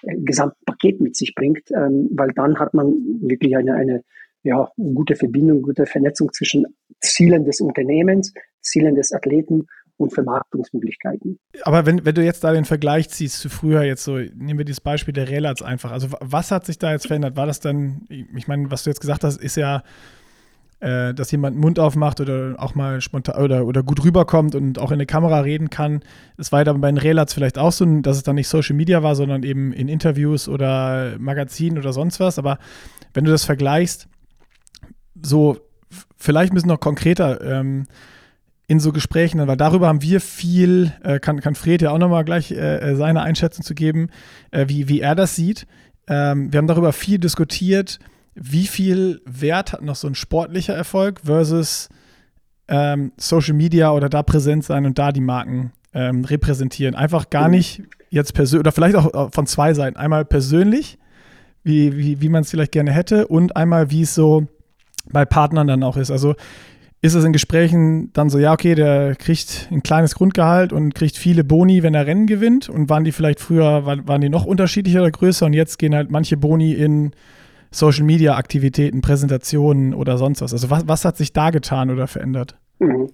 [0.08, 4.04] ein Gesamtpaket mit sich bringt, ähm, weil dann hat man wirklich eine, eine
[4.44, 6.66] ja, gute Verbindung, gute Vernetzung zwischen
[7.00, 11.40] Zielen des Unternehmens, Zielen des Athleten und Vermarktungsmöglichkeiten.
[11.64, 14.66] Aber wenn, wenn du jetzt da den Vergleich ziehst zu früher, jetzt so, nehmen wir
[14.66, 15.92] dieses Beispiel der Relats einfach.
[15.92, 17.38] Also was hat sich da jetzt verändert?
[17.38, 19.84] War das dann, ich meine, was du jetzt gesagt hast, ist ja
[20.82, 24.92] äh, dass jemand Mund aufmacht oder auch mal spontan oder, oder gut rüberkommt und auch
[24.92, 26.02] in eine Kamera reden kann.
[26.38, 29.04] Es war ja bei den Relats vielleicht auch so, dass es dann nicht Social Media
[29.04, 32.38] war, sondern eben in Interviews oder Magazinen oder sonst was.
[32.38, 32.58] Aber
[33.14, 34.08] wenn du das vergleichst,
[35.22, 35.58] so
[36.18, 37.86] vielleicht ein bisschen noch konkreter, ähm,
[38.72, 42.24] in so Gesprächen, weil darüber haben wir viel, äh, kann, kann Fred ja auch nochmal
[42.24, 44.08] gleich äh, äh, seine Einschätzung zu geben,
[44.52, 45.68] äh, wie, wie er das sieht.
[46.08, 48.00] Ähm, wir haben darüber viel diskutiert,
[48.36, 51.90] wie viel Wert hat noch so ein sportlicher Erfolg versus
[52.68, 56.96] ähm, Social Media oder da präsent sein und da die Marken ähm, repräsentieren.
[56.96, 57.56] Einfach gar mhm.
[57.56, 59.98] nicht jetzt persönlich, oder vielleicht auch äh, von zwei Seiten.
[59.98, 60.98] Einmal persönlich,
[61.64, 64.48] wie, wie, wie man es vielleicht gerne hätte und einmal, wie es so
[65.12, 66.12] bei Partnern dann auch ist.
[66.12, 66.36] Also
[67.02, 71.18] ist es in Gesprächen dann so, ja, okay, der kriegt ein kleines Grundgehalt und kriegt
[71.18, 72.70] viele Boni, wenn er Rennen gewinnt?
[72.70, 76.12] Und waren die vielleicht früher, waren die noch unterschiedlicher oder größer und jetzt gehen halt
[76.12, 77.12] manche Boni in
[77.72, 80.54] Social Media Aktivitäten, Präsentationen oder sonst was?
[80.54, 82.58] Also was, was hat sich da getan oder verändert?
[82.80, 83.10] Mhm.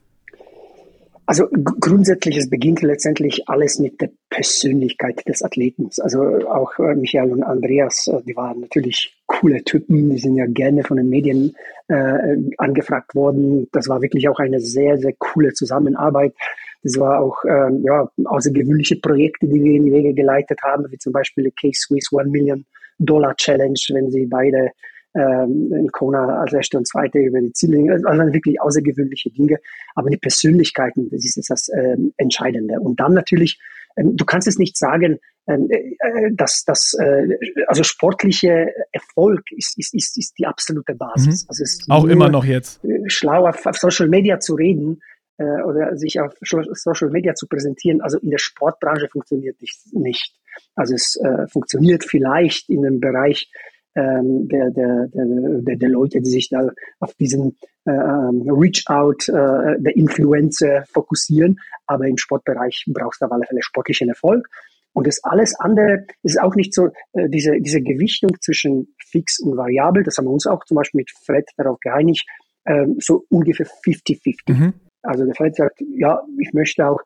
[1.28, 5.90] Also grundsätzlich, es beginnt letztendlich alles mit der Persönlichkeit des Athleten.
[6.00, 10.46] Also auch äh, Michael und Andreas, äh, die waren natürlich coole Typen, die sind ja
[10.46, 11.54] gerne von den Medien
[11.90, 13.68] äh, angefragt worden.
[13.74, 16.34] Das war wirklich auch eine sehr, sehr coole Zusammenarbeit.
[16.82, 20.98] Das war auch ähm, ja, außergewöhnliche Projekte, die wir in die Wege geleitet haben, wie
[20.98, 22.66] zum Beispiel die K-Swiss One Million
[22.98, 24.72] Dollar Challenge, wenn sie beide
[25.14, 29.58] ähm, in Kona als erste und zweite über die Ziele, also wirklich außergewöhnliche Dinge.
[29.96, 32.80] Aber die Persönlichkeiten, das ist das ähm, Entscheidende.
[32.80, 33.60] Und dann natürlich,
[33.96, 39.78] ähm, du kannst es nicht sagen, ähm, äh, dass das, äh, also sportliche Erfolg ist,
[39.78, 41.44] ist, ist, ist die absolute Basis.
[41.44, 41.50] Mhm.
[41.50, 42.84] Also Auch immer noch jetzt.
[42.84, 45.02] Äh, schlau auf, auf Social Media zu reden,
[45.38, 48.02] äh, oder sich auf Social Media zu präsentieren.
[48.02, 49.94] Also in der Sportbranche funktioniert nicht.
[49.94, 50.36] nicht.
[50.76, 53.50] Also es äh, funktioniert vielleicht in dem Bereich
[53.96, 59.82] ähm, der, der, der, der, Leute, die sich da auf diesen äh, ähm, Reach-out äh,
[59.82, 61.60] der Influencer fokussieren.
[61.88, 64.48] Aber im Sportbereich brauchst du auf alle Fälle sportlichen Erfolg.
[64.94, 69.58] Und das alles andere ist auch nicht so, äh, diese, diese Gewichtung zwischen fix und
[69.58, 72.28] variabel, das haben wir uns auch zum Beispiel mit Fred darauf geeinigt,
[72.66, 74.36] äh, so ungefähr 50-50.
[74.48, 74.74] Mhm.
[75.04, 77.00] Also der Fred sagt, ja, ich möchte auch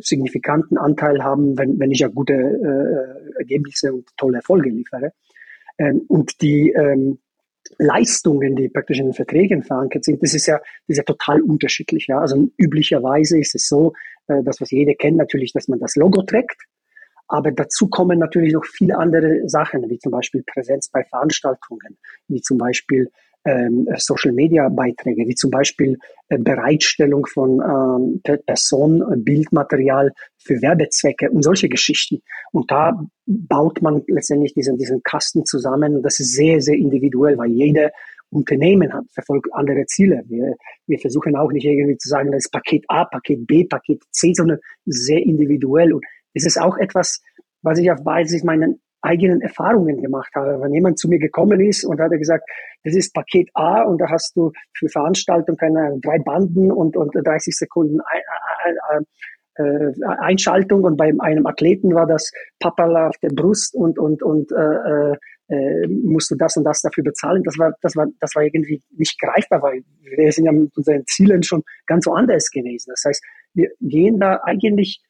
[0.00, 5.12] signifikanten Anteil haben, wenn, wenn ich ja gute äh, Ergebnisse und tolle Erfolge liefere.
[5.78, 7.18] Ähm, und die ähm,
[7.78, 11.40] Leistungen, die praktisch in den Verträgen verankert sind, das ist ja, das ist ja total
[11.42, 12.06] unterschiedlich.
[12.08, 12.20] Ja?
[12.20, 13.92] Also üblicherweise ist es so,
[14.28, 16.62] äh, das, was jeder kennt, natürlich, dass man das Logo trägt.
[17.26, 21.96] Aber dazu kommen natürlich noch viele andere Sachen, wie zum Beispiel Präsenz bei Veranstaltungen,
[22.28, 23.10] wie zum Beispiel
[23.44, 32.22] ähm, Social-Media-Beiträge, wie zum Beispiel äh, Bereitstellung von ähm, Personenbildmaterial für Werbezwecke und solche Geschichten.
[32.52, 35.96] Und da baut man letztendlich diesen, diesen Kasten zusammen.
[35.96, 37.90] Und das ist sehr, sehr individuell, weil jede
[38.30, 40.22] Unternehmen hat, verfolgt andere Ziele.
[40.26, 40.54] Wir,
[40.86, 44.32] wir versuchen auch nicht irgendwie zu sagen, das ist Paket A, Paket B, Paket C,
[44.34, 45.92] sondern sehr individuell.
[45.92, 46.04] Und
[46.34, 47.22] es ist auch etwas,
[47.62, 48.68] was ich auf Basis meiner
[49.04, 50.60] eigenen Erfahrungen gemacht habe.
[50.60, 52.48] Wenn jemand zu mir gekommen ist und hat gesagt,
[52.84, 57.12] das ist Paket A und da hast du für Veranstaltung keine drei Banden und, und
[57.14, 58.00] 30 Sekunden
[59.56, 64.50] äh, Einschaltung und bei einem Athleten war das Papala auf der Brust und und und
[64.50, 65.12] äh,
[65.48, 67.42] äh, musst du das und das dafür bezahlen.
[67.44, 71.04] Das war das war das war irgendwie nicht greifbar, weil wir sind ja mit unseren
[71.06, 72.90] Zielen schon ganz woanders gewesen.
[72.90, 73.22] Das heißt,
[73.54, 75.00] wir gehen da eigentlich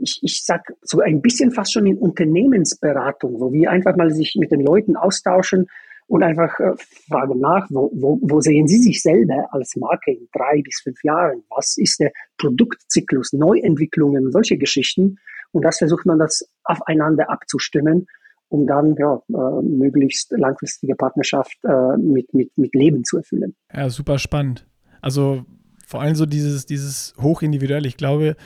[0.00, 4.36] ich, ich sag so ein bisschen fast schon in Unternehmensberatung, wo wir einfach mal sich
[4.38, 5.66] mit den Leuten austauschen
[6.06, 6.72] und einfach äh,
[7.08, 11.02] fragen nach, wo, wo, wo sehen Sie sich selber als Marke in drei bis fünf
[11.04, 11.42] Jahren?
[11.50, 15.18] Was ist der Produktzyklus, Neuentwicklungen, solche Geschichten?
[15.52, 18.06] Und das versucht man das aufeinander abzustimmen,
[18.48, 23.54] um dann ja, äh, möglichst langfristige Partnerschaft äh, mit, mit, mit Leben zu erfüllen.
[23.72, 24.66] Ja, super spannend.
[25.02, 25.44] Also
[25.86, 27.86] vor allem so dieses, dieses hochindividuell.
[27.86, 28.36] Ich glaube,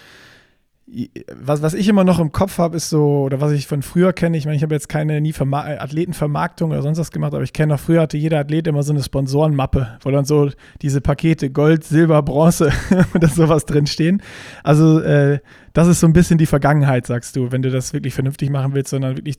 [1.35, 4.12] was, was ich immer noch im Kopf habe, ist so, oder was ich von früher
[4.12, 7.45] kenne, ich meine, ich habe jetzt keine nie Verma Athletenvermarktung oder sonst was gemacht, aber
[7.45, 10.51] ich kenne noch früher hatte jeder Athlet immer so eine Sponsorenmappe, wo dann so
[10.83, 12.73] diese Pakete Gold, Silber, Bronze
[13.21, 14.23] das sowas drinstehen.
[14.64, 15.38] Also äh,
[15.73, 18.75] das ist so ein bisschen die Vergangenheit, sagst du, wenn du das wirklich vernünftig machen
[18.75, 19.38] willst, sondern wirklich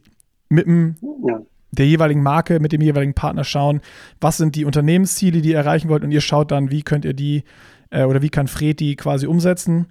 [0.50, 0.96] mit dem,
[1.28, 1.40] ja.
[1.72, 3.82] der jeweiligen Marke, mit dem jeweiligen Partner schauen,
[4.22, 7.14] was sind die Unternehmensziele, die ihr erreichen wollt und ihr schaut dann, wie könnt ihr
[7.14, 7.44] die
[7.92, 9.88] äh, oder wie kann Fred die quasi umsetzen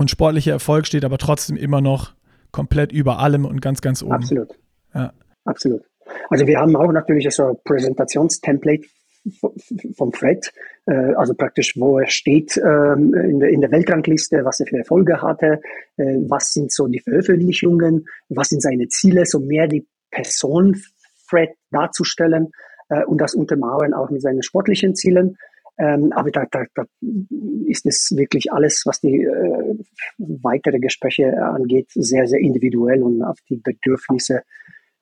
[0.00, 2.14] und sportlicher Erfolg steht aber trotzdem immer noch
[2.52, 4.14] komplett über allem und ganz, ganz oben.
[4.14, 4.48] Absolut.
[4.94, 5.12] Ja.
[5.44, 5.82] Absolut.
[6.30, 8.88] Also wir haben auch natürlich so ein Präsentationstemplate
[9.98, 10.50] vom Fred,
[10.86, 15.60] äh, also praktisch, wo er steht ähm, in der Weltrangliste, was er für Erfolge hatte,
[15.98, 20.80] äh, was sind so die Veröffentlichungen, was sind seine Ziele, so mehr die Person
[21.28, 22.52] Fred darzustellen
[22.88, 25.36] äh, und das untermauern auch mit seinen sportlichen Zielen.
[25.80, 26.84] Ähm, aber da, da, da
[27.66, 29.74] ist es wirklich alles, was die äh,
[30.18, 34.42] weitere Gespräche angeht, sehr, sehr individuell und auf die Bedürfnisse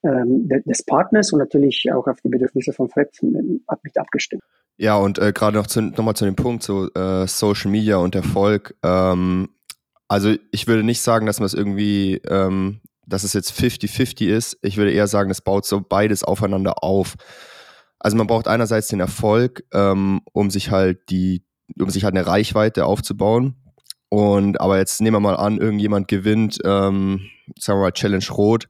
[0.05, 4.43] ähm, des Partners und natürlich auch auf die Bedürfnisse von Fred mit abgestimmt.
[4.77, 8.15] Ja, und äh, gerade noch zu, nochmal zu dem Punkt, so äh, Social Media und
[8.15, 8.77] Erfolg.
[8.85, 9.49] Ähm,
[10.07, 14.57] also ich würde nicht sagen, dass man es irgendwie, ähm, dass es jetzt 50-50 ist.
[14.63, 17.17] Ich würde eher sagen, es baut so beides aufeinander auf.
[18.01, 21.45] Also man braucht einerseits den Erfolg, ähm, um sich halt die,
[21.79, 23.57] um sich halt eine Reichweite aufzubauen.
[24.09, 28.69] Und aber jetzt nehmen wir mal an, irgendjemand gewinnt, ähm, sagen wir mal Challenge Rot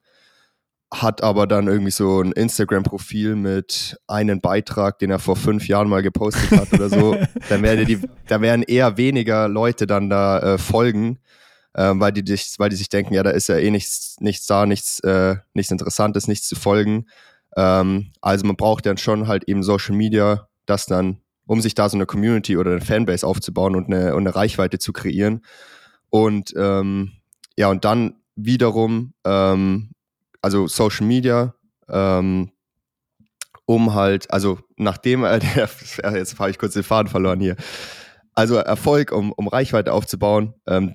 [0.92, 5.88] hat aber dann irgendwie so ein Instagram-Profil mit einem Beitrag, den er vor fünf Jahren
[5.88, 7.14] mal gepostet hat oder so,
[7.48, 11.18] dann werden die, da werden eher weniger Leute dann da äh, folgen,
[11.76, 14.46] ähm, weil die dich, weil die sich denken, ja, da ist ja eh nichts, nichts
[14.46, 17.06] da, nichts, äh, nichts Interessantes, nichts zu folgen.
[17.58, 21.88] Ähm, also man braucht dann schon halt eben Social Media, das dann, um sich da
[21.88, 25.42] so eine Community oder eine Fanbase aufzubauen und eine, und eine Reichweite zu kreieren.
[26.08, 27.14] Und ähm,
[27.56, 29.90] ja, und dann wiederum ähm,
[30.40, 31.54] also Social Media,
[31.88, 32.52] ähm,
[33.66, 35.68] um halt, also nachdem der,
[36.14, 37.56] jetzt habe ich kurz den Faden verloren hier,
[38.34, 40.94] also Erfolg, um, um Reichweite aufzubauen ähm,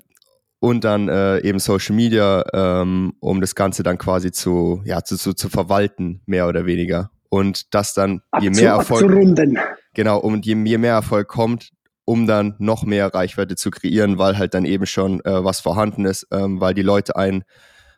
[0.64, 5.18] und dann äh, eben Social Media, ähm, um das Ganze dann quasi zu, ja, zu,
[5.18, 7.10] zu, zu verwalten, mehr oder weniger.
[7.28, 9.02] Und das dann, je mehr Erfolg.
[9.02, 9.58] Abzurunden.
[9.92, 11.68] Genau, und je, je mehr Erfolg kommt,
[12.06, 16.06] um dann noch mehr Reichweite zu kreieren, weil halt dann eben schon äh, was vorhanden
[16.06, 17.44] ist, ähm, weil die Leute einen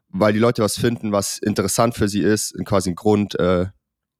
[0.09, 3.66] weil die Leute was finden, was interessant für sie ist, quasi ein Grund, äh,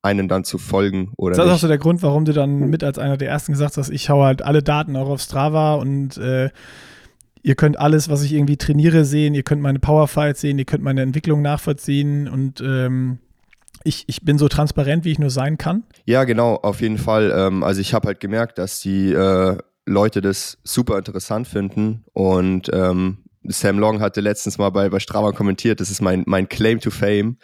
[0.03, 2.85] einen dann zu folgen oder Das ist auch so der Grund, warum du dann mit
[2.85, 6.19] als einer der ersten gesagt hast, ich haue halt alle Daten auch auf Strava und
[6.19, 6.51] äh,
[7.47, 10.83] ihr könnt alles, was ich irgendwie trainiere, sehen, ihr könnt meine Powerfights sehen, ihr könnt
[10.83, 13.21] meine Entwicklung nachvollziehen und ähm,
[13.85, 15.85] ich, ich bin so transparent, wie ich nur sein kann.
[16.07, 17.33] Ja, genau, auf jeden Fall.
[17.33, 19.57] Ähm, also ich habe halt gemerkt, dass die äh,
[19.87, 25.31] Leute das super interessant finden und ähm, Sam Long hatte letztens mal bei, bei Strava
[25.31, 27.37] kommentiert, das ist mein, mein Claim to Fame.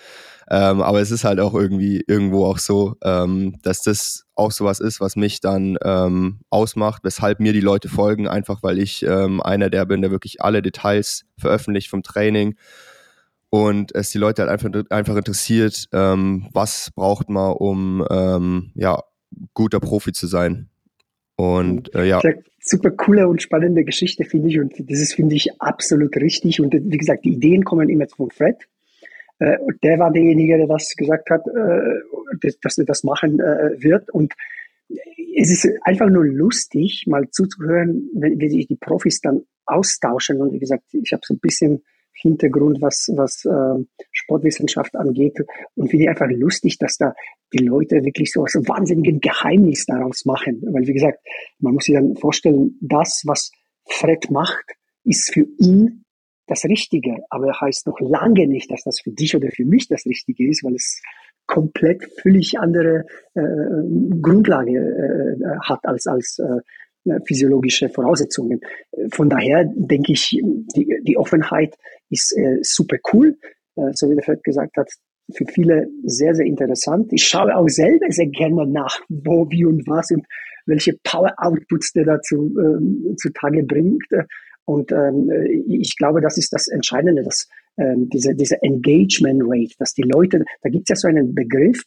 [0.54, 4.80] Ähm, aber es ist halt auch irgendwie irgendwo auch so, ähm, dass das auch sowas
[4.80, 9.40] ist, was mich dann ähm, ausmacht, weshalb mir die Leute folgen, einfach weil ich ähm,
[9.40, 12.56] einer der bin, der wirklich alle Details veröffentlicht vom Training
[13.48, 18.98] und es die Leute halt einfach, einfach interessiert, ähm, was braucht man, um ähm, ja,
[19.54, 20.68] guter Profi zu sein.
[21.36, 22.20] Und äh, ja.
[22.60, 24.60] Super coole und spannende Geschichte, finde ich.
[24.60, 26.60] Und das ist, finde ich, absolut richtig.
[26.60, 28.56] Und wie gesagt, die Ideen kommen immer von Fred.
[29.42, 33.82] Äh, und der war derjenige, der das gesagt hat, äh, dass er das machen äh,
[33.82, 34.08] wird.
[34.10, 34.32] Und
[35.36, 40.40] es ist einfach nur lustig, mal zuzuhören, wenn, wie sich die Profis dann austauschen.
[40.40, 41.82] Und wie gesagt, ich habe so ein bisschen
[42.14, 45.38] Hintergrund, was, was äh, Sportwissenschaft angeht.
[45.74, 47.14] Und finde ich einfach lustig, dass da
[47.52, 50.62] die Leute wirklich so ein wahnsinnigen Geheimnis daraus machen.
[50.66, 51.18] Weil, wie gesagt,
[51.58, 53.50] man muss sich dann vorstellen, das, was
[53.88, 54.64] Fred macht,
[55.04, 56.04] ist für ihn
[56.52, 57.16] das Richtige.
[57.30, 60.48] Aber er heißt noch lange nicht, dass das für dich oder für mich das Richtige
[60.48, 61.00] ist, weil es
[61.46, 63.42] komplett völlig andere äh,
[64.20, 68.60] Grundlage äh, hat als, als äh, physiologische Voraussetzungen.
[69.12, 70.40] Von daher denke ich,
[70.76, 71.74] die, die Offenheit
[72.10, 73.36] ist äh, super cool,
[73.76, 74.88] äh, so wie der Fred gesagt hat,
[75.34, 77.12] für viele sehr, sehr interessant.
[77.12, 80.26] Ich schaue auch selber sehr gerne nach, wo, wie und was und
[80.66, 84.06] welche Power-Outputs der dazu ähm, zutage bringt.
[84.64, 85.30] Und ähm,
[85.68, 87.48] ich glaube, das ist das Entscheidende, dass
[87.78, 91.82] ähm, diese, diese Engagement Rate, dass die Leute, da gibt es ja so einen Begriff,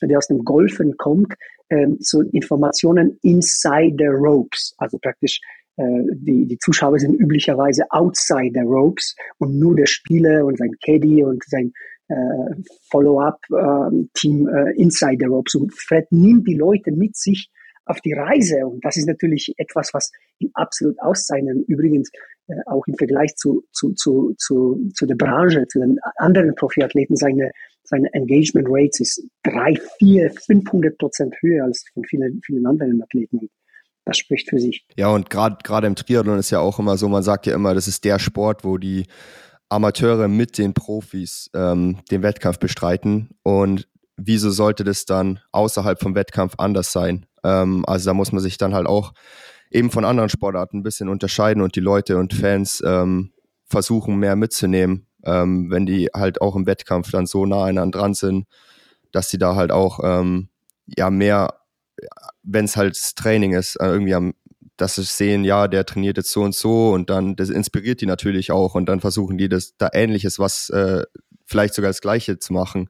[0.00, 1.34] der aus dem Golfen kommt,
[1.70, 5.40] ähm, so Informationen inside the ropes, also praktisch
[5.76, 10.72] äh, die, die Zuschauer sind üblicherweise outside the ropes und nur der Spieler und sein
[10.84, 11.72] Caddy und sein
[12.08, 12.14] äh,
[12.90, 15.54] Follow-up-Team ähm, äh, inside the ropes.
[15.54, 17.50] Und Fred nimmt die Leute mit sich
[17.84, 18.66] auf die Reise.
[18.66, 21.56] Und das ist natürlich etwas, was ihn absolut auszeichnet.
[21.66, 22.10] Übrigens
[22.48, 27.16] äh, auch im Vergleich zu, zu, zu, zu, zu der Branche, zu den anderen Profiathleten,
[27.16, 27.50] seine
[27.84, 33.50] seine Engagement Rates ist drei, vier, 500 Prozent höher als von vielen, vielen anderen Athleten.
[34.04, 34.86] Das spricht für sich.
[34.96, 37.74] Ja, und gerade gerade im Triathlon ist ja auch immer so, man sagt ja immer,
[37.74, 39.06] das ist der Sport, wo die
[39.68, 43.30] Amateure mit den Profis ähm, den Wettkampf bestreiten.
[43.42, 47.26] Und wieso sollte das dann außerhalb vom Wettkampf anders sein?
[47.44, 49.12] Ähm, also da muss man sich dann halt auch
[49.70, 53.32] eben von anderen Sportarten ein bisschen unterscheiden und die Leute und Fans ähm,
[53.66, 58.14] versuchen mehr mitzunehmen ähm, wenn die halt auch im Wettkampf dann so nah aneinander dran
[58.14, 58.46] sind,
[59.12, 60.48] dass sie da halt auch ähm,
[60.86, 61.54] ja mehr,
[62.42, 64.34] wenn es halt Training ist, äh, irgendwie am,
[64.76, 68.06] dass sie sehen, ja, der trainiert jetzt so und so und dann, das inspiriert die
[68.06, 71.04] natürlich auch und dann versuchen die das da ähnliches, was äh,
[71.44, 72.88] vielleicht sogar das Gleiche zu machen.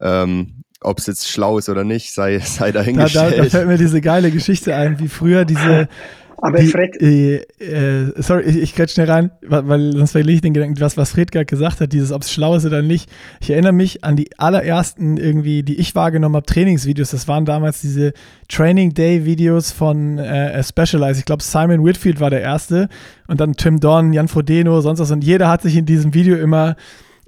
[0.00, 3.32] Ähm, ob es jetzt schlau ist oder nicht, sei, sei dahingestellt.
[3.32, 5.88] Da, da, da fällt mir diese geile Geschichte ein, wie früher diese,
[6.40, 7.00] aber die, Fred.
[7.00, 10.96] Äh, äh, sorry, ich, ich grätsch schnell rein, weil sonst verliere ich den Gedanken, was,
[10.96, 13.10] was Fred gerade gesagt hat, dieses, ob es schlau ist oder nicht.
[13.40, 17.10] Ich erinnere mich an die allerersten irgendwie, die ich wahrgenommen habe, Trainingsvideos.
[17.10, 18.12] Das waren damals diese
[18.48, 21.18] Training Day Videos von äh, Specialized.
[21.18, 22.88] Ich glaube, Simon Whitfield war der erste
[23.26, 25.10] und dann Tim Don, Jan Frodeno, sonst was.
[25.10, 26.76] Und jeder hat sich in diesem Video immer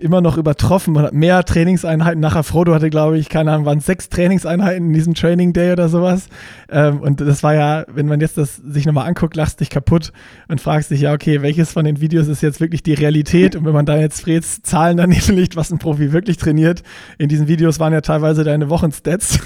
[0.00, 2.20] immer noch übertroffen und hat mehr Trainingseinheiten.
[2.20, 5.88] Nachher Frodo hatte, glaube ich, keine Ahnung, waren sechs Trainingseinheiten in diesem Training Day oder
[5.88, 6.28] sowas.
[6.70, 10.12] Ähm, und das war ja, wenn man jetzt das sich nochmal anguckt, lachst dich kaputt
[10.48, 13.54] und fragst dich ja, okay, welches von den Videos ist jetzt wirklich die Realität?
[13.56, 16.82] Und wenn man da jetzt Freds Zahlen daneben liegt, was ein Profi wirklich trainiert,
[17.18, 19.38] in diesen Videos waren ja teilweise deine Wochenstats,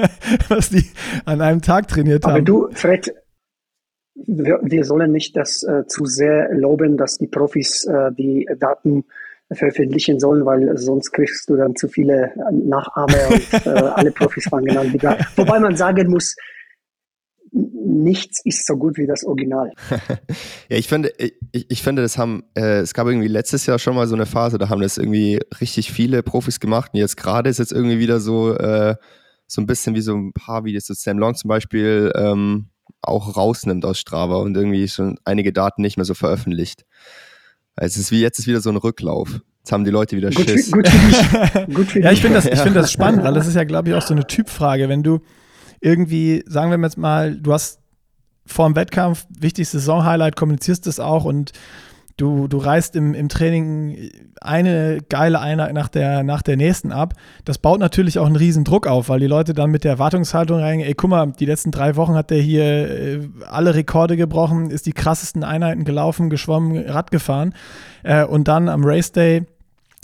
[0.48, 0.84] was die
[1.24, 2.32] an einem Tag trainiert haben.
[2.32, 3.12] Aber du, Fred,
[4.14, 9.04] wir, wir sollen nicht das äh, zu sehr loben, dass die Profis äh, die Daten
[9.54, 14.76] veröffentlichen sollen, weil sonst kriegst du dann zu viele Nachahmer und äh, alle Profis fangen
[14.76, 15.18] an wieder.
[15.36, 16.36] Wobei man sagen muss,
[17.52, 19.70] nichts ist so gut wie das Original.
[20.68, 23.94] ja, ich finde, ich, ich finde, das haben, äh, es gab irgendwie letztes Jahr schon
[23.94, 27.50] mal so eine Phase, da haben das irgendwie richtig viele Profis gemacht und jetzt gerade
[27.50, 28.96] ist jetzt irgendwie wieder so, äh,
[29.46, 32.70] so ein bisschen wie so ein paar Videos, so Sam Long zum Beispiel, ähm,
[33.02, 36.84] auch rausnimmt aus Strava und irgendwie schon einige Daten nicht mehr so veröffentlicht.
[37.76, 39.40] Es ist wie jetzt ist wieder so ein Rücklauf.
[39.58, 40.66] Jetzt haben die Leute wieder gut Schiss.
[40.66, 43.46] Für, gut für gut für ja, ich finde das, ich finde das spannend, weil das
[43.46, 44.88] ist ja, glaube ich, auch so eine Typfrage.
[44.88, 45.20] Wenn du
[45.80, 47.80] irgendwie, sagen wir jetzt mal, du hast
[48.44, 51.52] vor dem Wettkampf wichtigstes Saison-Highlight, kommunizierst es auch und
[52.22, 54.10] du, du reißt im, im Training
[54.40, 57.14] eine geile Einheit nach der, nach der nächsten ab.
[57.44, 60.60] Das baut natürlich auch einen riesen Druck auf, weil die Leute dann mit der Erwartungshaltung
[60.60, 64.70] reingehen, ey, guck mal, die letzten drei Wochen hat der hier äh, alle Rekorde gebrochen,
[64.70, 67.54] ist die krassesten Einheiten gelaufen, geschwommen, Rad gefahren.
[68.04, 69.44] Äh, und dann am Race Day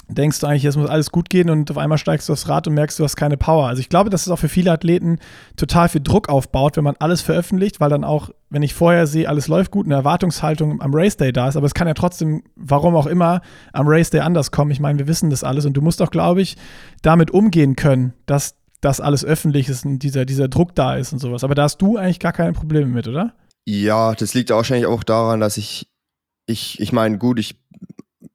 [0.09, 2.67] denkst du eigentlich, es muss alles gut gehen und auf einmal steigst du aufs Rad
[2.67, 3.69] und merkst, du hast keine Power.
[3.69, 5.19] Also ich glaube, dass es auch für viele Athleten
[5.57, 9.29] total viel Druck aufbaut, wenn man alles veröffentlicht, weil dann auch, wenn ich vorher sehe,
[9.29, 11.57] alles läuft gut, eine Erwartungshaltung am Race Day da ist.
[11.57, 13.43] Aber es kann ja trotzdem, warum auch immer,
[13.73, 14.71] am Race Day anders kommen.
[14.71, 16.57] Ich meine, wir wissen das alles und du musst auch, glaube ich,
[17.03, 21.19] damit umgehen können, dass das alles öffentlich ist und dieser, dieser Druck da ist und
[21.19, 21.45] sowas.
[21.45, 23.35] Aber da hast du eigentlich gar keine Probleme mit, oder?
[23.67, 25.89] Ja, das liegt wahrscheinlich auch daran, dass ich,
[26.47, 27.57] ich, ich meine, gut, ich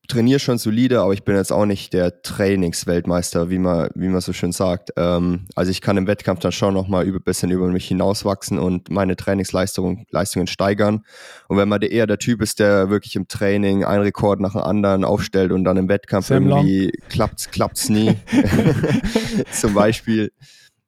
[0.07, 4.19] trainiere schon solide, aber ich bin jetzt auch nicht der Trainingsweltmeister, wie man, wie man
[4.19, 4.91] so schön sagt.
[4.97, 8.59] Ähm, also ich kann im Wettkampf dann schon noch mal ein bisschen über mich hinauswachsen
[8.59, 11.05] und meine Trainingsleistungen Leistungen steigern.
[11.47, 14.61] Und wenn man eher der Typ ist, der wirklich im Training einen Rekord nach dem
[14.61, 17.09] anderen aufstellt und dann im Wettkampf Sam irgendwie Long.
[17.09, 18.17] klappt's, klappt's nie.
[19.51, 20.31] Zum Beispiel.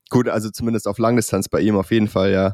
[0.09, 2.53] Gut, also zumindest auf Langdistanz bei ihm auf jeden Fall, ja.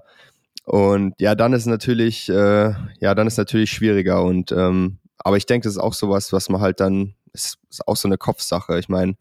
[0.63, 5.45] Und ja, dann ist natürlich, äh, ja, dann ist natürlich schwieriger und ähm, aber ich
[5.45, 8.79] denke, das ist auch sowas, was man halt dann, ist, ist auch so eine Kopfsache.
[8.79, 9.15] Ich meine,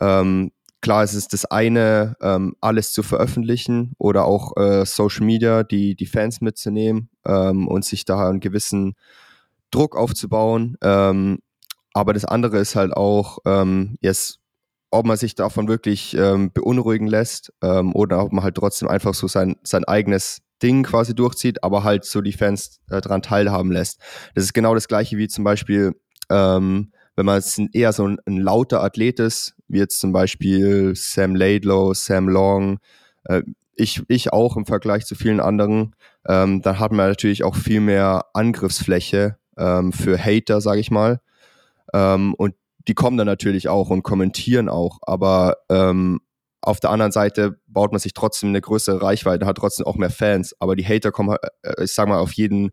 [0.00, 5.62] ähm, klar, es ist das eine, ähm, alles zu veröffentlichen oder auch äh, Social Media,
[5.62, 8.94] die, die Fans mitzunehmen ähm, und sich da einen gewissen
[9.70, 10.76] Druck aufzubauen.
[10.82, 11.38] Ähm,
[11.94, 14.40] aber das andere ist halt auch, ähm, jetzt,
[14.90, 19.14] ob man sich davon wirklich ähm, beunruhigen lässt ähm, oder ob man halt trotzdem einfach
[19.14, 23.70] so sein, sein eigenes Ding quasi durchzieht, aber halt so die Fans äh, daran teilhaben
[23.70, 24.00] lässt.
[24.34, 25.92] Das ist genau das gleiche wie zum Beispiel,
[26.30, 27.42] ähm, wenn man
[27.72, 32.78] eher so ein, ein, lauter Athlet ist, wie jetzt zum Beispiel Sam Laidlow, Sam Long,
[33.24, 33.42] äh,
[33.76, 35.94] ich, ich auch im Vergleich zu vielen anderen,
[36.26, 41.20] ähm, dann hat man natürlich auch viel mehr Angriffsfläche ähm, für Hater, sage ich mal.
[41.92, 42.54] Ähm, und
[42.88, 46.20] die kommen dann natürlich auch und kommentieren auch, aber ähm,
[46.64, 50.10] auf der anderen Seite baut man sich trotzdem eine größere Reichweite, hat trotzdem auch mehr
[50.10, 50.54] Fans.
[50.60, 52.70] Aber die Hater kommen, äh, ich sag mal, auf jeden,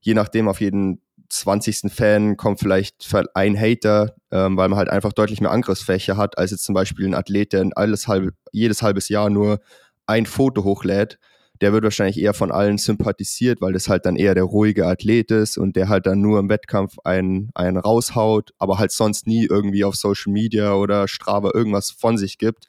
[0.00, 1.92] je nachdem, auf jeden 20.
[1.92, 6.50] Fan kommt vielleicht ein Hater, ähm, weil man halt einfach deutlich mehr Angriffsfläche hat, als
[6.50, 9.60] jetzt zum Beispiel ein Athlet, der alles halbe, jedes halbes Jahr nur
[10.06, 11.18] ein Foto hochlädt.
[11.60, 15.30] Der wird wahrscheinlich eher von allen sympathisiert, weil das halt dann eher der ruhige Athlet
[15.30, 19.44] ist und der halt dann nur im Wettkampf einen, einen raushaut, aber halt sonst nie
[19.44, 22.68] irgendwie auf Social Media oder Strava irgendwas von sich gibt.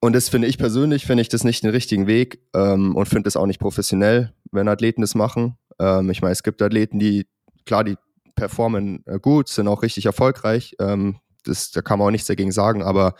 [0.00, 3.24] Und das finde ich persönlich, finde ich das nicht den richtigen Weg ähm, und finde
[3.24, 5.56] das auch nicht professionell, wenn Athleten das machen.
[5.80, 7.26] Ähm, ich meine, es gibt Athleten, die,
[7.66, 7.96] klar, die
[8.36, 10.76] performen äh, gut, sind auch richtig erfolgreich.
[10.78, 13.14] Ähm, das, da kann man auch nichts dagegen sagen, aber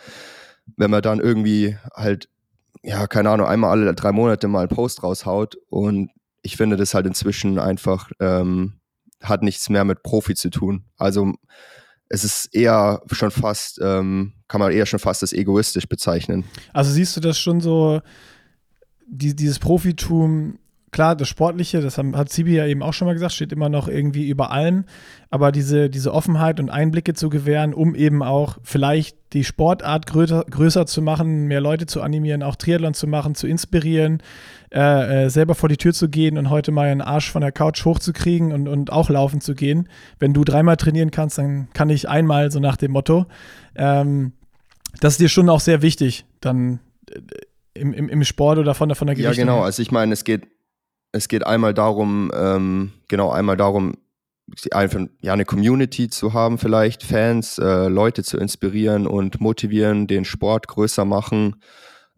[0.77, 2.29] wenn man dann irgendwie halt,
[2.83, 6.11] ja, keine Ahnung, einmal alle drei Monate mal einen Post raushaut und
[6.41, 8.79] ich finde das halt inzwischen einfach, ähm,
[9.21, 10.85] hat nichts mehr mit Profi zu tun.
[10.97, 11.33] Also
[12.09, 16.43] es ist eher schon fast, ähm, kann man eher schon fast als egoistisch bezeichnen.
[16.73, 18.01] Also siehst du das schon so,
[19.05, 20.59] die, dieses Profitum,
[20.91, 23.87] klar, das Sportliche, das hat Zibi ja eben auch schon mal gesagt, steht immer noch
[23.87, 24.85] irgendwie über allem,
[25.29, 30.45] aber diese, diese Offenheit und Einblicke zu gewähren, um eben auch vielleicht die Sportart größer,
[30.49, 34.23] größer zu machen, mehr Leute zu animieren, auch Triathlon zu machen, zu inspirieren,
[34.71, 37.51] äh, äh, selber vor die Tür zu gehen und heute mal einen Arsch von der
[37.51, 39.87] Couch hochzukriegen und, und auch laufen zu gehen.
[40.17, 43.27] Wenn du dreimal trainieren kannst, dann kann ich einmal, so nach dem Motto.
[43.75, 44.33] Ähm,
[44.99, 46.79] das ist dir schon auch sehr wichtig, dann
[47.11, 47.19] äh,
[47.75, 49.47] im, im, im Sport oder von der, von der Gewichtung.
[49.47, 49.63] Ja, genau.
[49.63, 50.47] Also ich meine, es geht,
[51.11, 53.95] es geht einmal darum, ähm, genau, einmal darum,
[54.71, 60.25] einfach ja eine Community zu haben, vielleicht Fans, äh, Leute zu inspirieren und motivieren, den
[60.25, 61.61] Sport größer machen.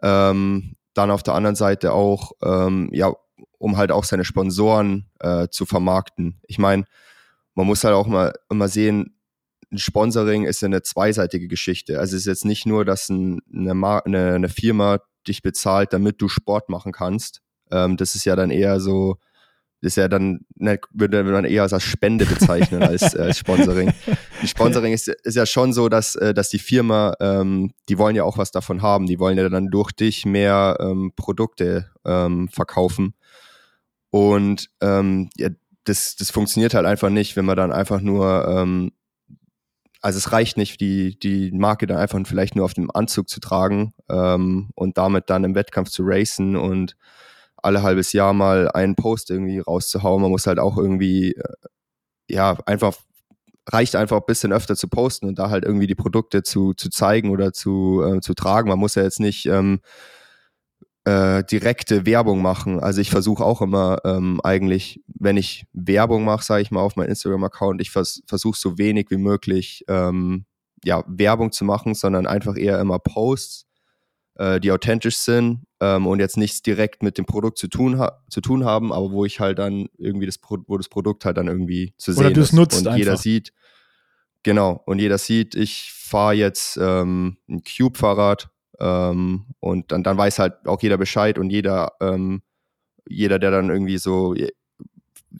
[0.02, 3.14] Ähm, dann auf der anderen Seite auch, ähm, ja,
[3.58, 6.40] um halt auch seine Sponsoren äh, zu vermarkten.
[6.48, 6.86] Ich meine,
[7.54, 9.16] man muss halt auch mal immer sehen,
[9.72, 12.00] ein Sponsoring ist eine zweiseitige Geschichte.
[12.00, 13.72] Also es ist jetzt nicht nur, dass ein, eine,
[14.06, 17.42] eine, eine, Firma dich bezahlt, damit du Sport machen kannst.
[17.72, 19.18] Ähm, das ist ja dann eher so,
[19.82, 23.92] ist ja dann, ne, würde man eher als Spende bezeichnen als, als Sponsoring.
[24.42, 28.16] Die Sponsoring ist, ist ja schon so, dass, äh, dass die Firma, ähm, die wollen
[28.16, 29.08] ja auch was davon haben.
[29.08, 33.16] Die wollen ja dann durch dich mehr ähm, Produkte ähm, verkaufen.
[34.12, 35.50] Und ähm, ja,
[35.84, 38.92] das, das funktioniert halt einfach nicht, wenn man dann einfach nur, ähm,
[40.02, 43.40] also es reicht nicht, die, die Marke dann einfach vielleicht nur auf dem Anzug zu
[43.40, 46.96] tragen ähm, und damit dann im Wettkampf zu racen und
[47.62, 50.22] alle halbes Jahr mal einen Post irgendwie rauszuhauen.
[50.22, 51.54] Man muss halt auch irgendwie, äh,
[52.30, 52.96] ja, einfach,
[53.68, 56.90] reicht einfach ein bisschen öfter zu posten und da halt irgendwie die Produkte zu, zu
[56.90, 58.70] zeigen oder zu, äh, zu tragen.
[58.70, 59.82] Man muss ja jetzt nicht ähm,
[61.06, 62.80] äh, direkte Werbung machen.
[62.80, 66.96] Also ich versuche auch immer ähm, eigentlich, wenn ich Werbung mache, sage ich mal auf
[66.96, 70.46] meinem Instagram-Account, ich vers versuche so wenig wie möglich ähm,
[70.84, 73.66] ja, Werbung zu machen, sondern einfach eher immer Posts,
[74.42, 78.42] äh, die authentisch sind ähm, und jetzt nichts direkt mit dem Produkt zu tun, zu
[78.42, 81.48] tun haben, aber wo ich halt dann irgendwie das, Pro wo das Produkt halt dann
[81.48, 82.52] irgendwie zu sehen Oder ist.
[82.54, 82.98] nutzt und einfach.
[82.98, 83.54] jeder sieht,
[84.42, 90.40] genau, und jeder sieht, ich fahre jetzt ähm, ein Cube-Fahrrad ähm, und dann, dann weiß
[90.40, 92.42] halt auch jeder Bescheid und jeder, ähm,
[93.08, 94.34] jeder, der dann irgendwie so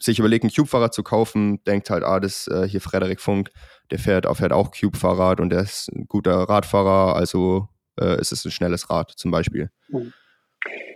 [0.00, 3.50] sich überlegt, ein Cube-Fahrrad zu kaufen, denkt halt, ah, das äh, hier Frederik Funk,
[3.90, 7.68] der fährt, fährt auch Cube-Fahrrad und der ist ein guter Radfahrer, also
[8.00, 9.70] äh, ist es ein schnelles Rad zum Beispiel.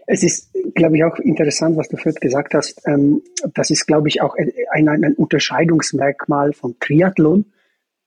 [0.06, 2.80] Es ist, glaube ich, auch interessant, was du vorhin gesagt hast.
[2.86, 3.22] Ähm,
[3.54, 4.36] das ist, glaube ich, auch
[4.70, 7.52] ein, ein Unterscheidungsmerkmal von Triathlon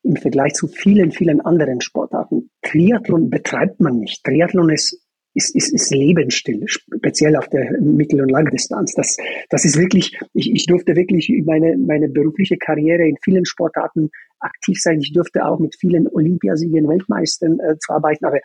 [0.03, 2.49] im Vergleich zu vielen, vielen anderen Sportarten.
[2.61, 4.23] Triathlon betreibt man nicht.
[4.23, 5.01] Triathlon ist
[5.33, 8.93] ist, ist, ist Lebensstil, speziell auf der Mittel- und Langdistanz.
[8.93, 9.17] Das,
[9.49, 14.09] das ist wirklich, ich, ich durfte wirklich meine, meine berufliche Karriere in vielen Sportarten
[14.39, 14.99] aktiv sein.
[15.01, 18.39] Ich durfte auch mit vielen Olympiasiegen, Weltmeistern äh, zu arbeiten, aber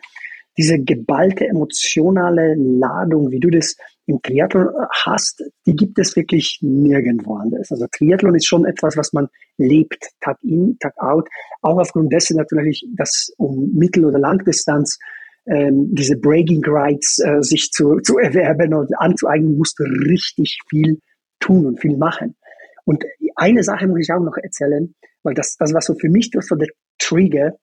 [0.57, 3.75] diese geballte emotionale Ladung, wie du das
[4.05, 4.69] im Triathlon
[5.03, 7.71] hast, die gibt es wirklich nirgendwo anders.
[7.71, 9.27] Also Triathlon ist schon etwas, was man
[9.57, 11.27] lebt, Tag in, Tag out.
[11.61, 14.99] Auch aufgrund dessen natürlich, dass um Mittel- oder Langdistanz
[15.47, 20.99] ähm, diese Breaking Rights äh, sich zu, zu erwerben und anzueignen, musst du richtig viel
[21.39, 22.35] tun und viel machen.
[22.85, 23.03] Und
[23.35, 24.93] eine Sache muss ich auch noch erzählen,
[25.23, 27.53] weil das, das war so für mich so der Trigger,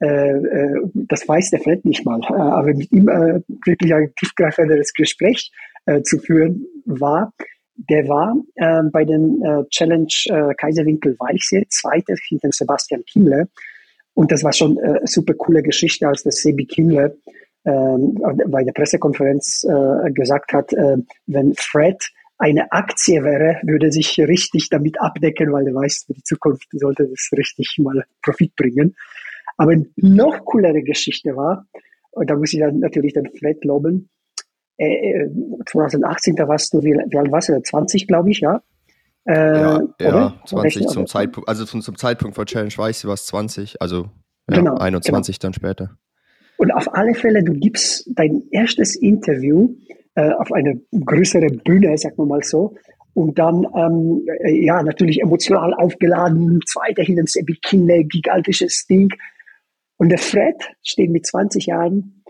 [0.00, 5.50] das weiß der Fred nicht mal, äh, aber mit ihm äh, wirklich ein tiefgreifenderes Gespräch
[5.86, 7.32] äh, zu führen war.
[7.88, 13.46] Der war äh, bei den äh, Challenge äh, Kaiserwinkel Weichsee, zweiter hinter Sebastian Kimmler.
[14.14, 17.12] Und das war schon äh, super coole Geschichte, als der Sebi Kimmler
[17.64, 20.96] ähm, bei der Pressekonferenz äh, gesagt hat, äh,
[21.26, 22.02] wenn Fred
[22.38, 27.06] eine Aktie wäre, würde sich richtig damit abdecken, weil er weiß, für die Zukunft sollte
[27.06, 28.96] das richtig mal Profit bringen.
[29.60, 31.66] Aber noch coolere Geschichte war,
[32.12, 34.08] und da muss ich dann natürlich den Fred loben,
[34.78, 35.28] äh,
[35.66, 37.60] 2018, äh, da warst du, wie, wie alt warst du?
[37.60, 38.62] 20, glaube ich, ja?
[39.26, 43.26] Äh, ja, ja 20 zum Zeitpunkt, also zum, zum Zeitpunkt von Challenge Weiß war es
[43.26, 44.08] 20, also
[44.48, 45.48] ja, genau, 21 genau.
[45.48, 45.98] dann später.
[46.56, 49.74] Und auf alle Fälle, du gibst dein erstes Interview
[50.14, 52.76] äh, auf eine größere Bühne, sagen wir mal so,
[53.12, 59.10] und dann, ähm, äh, ja, natürlich emotional aufgeladen, zweiterhin ein Bikini, gigantisches Ding.
[60.00, 62.24] Und der Fred steht mit 20 Jahren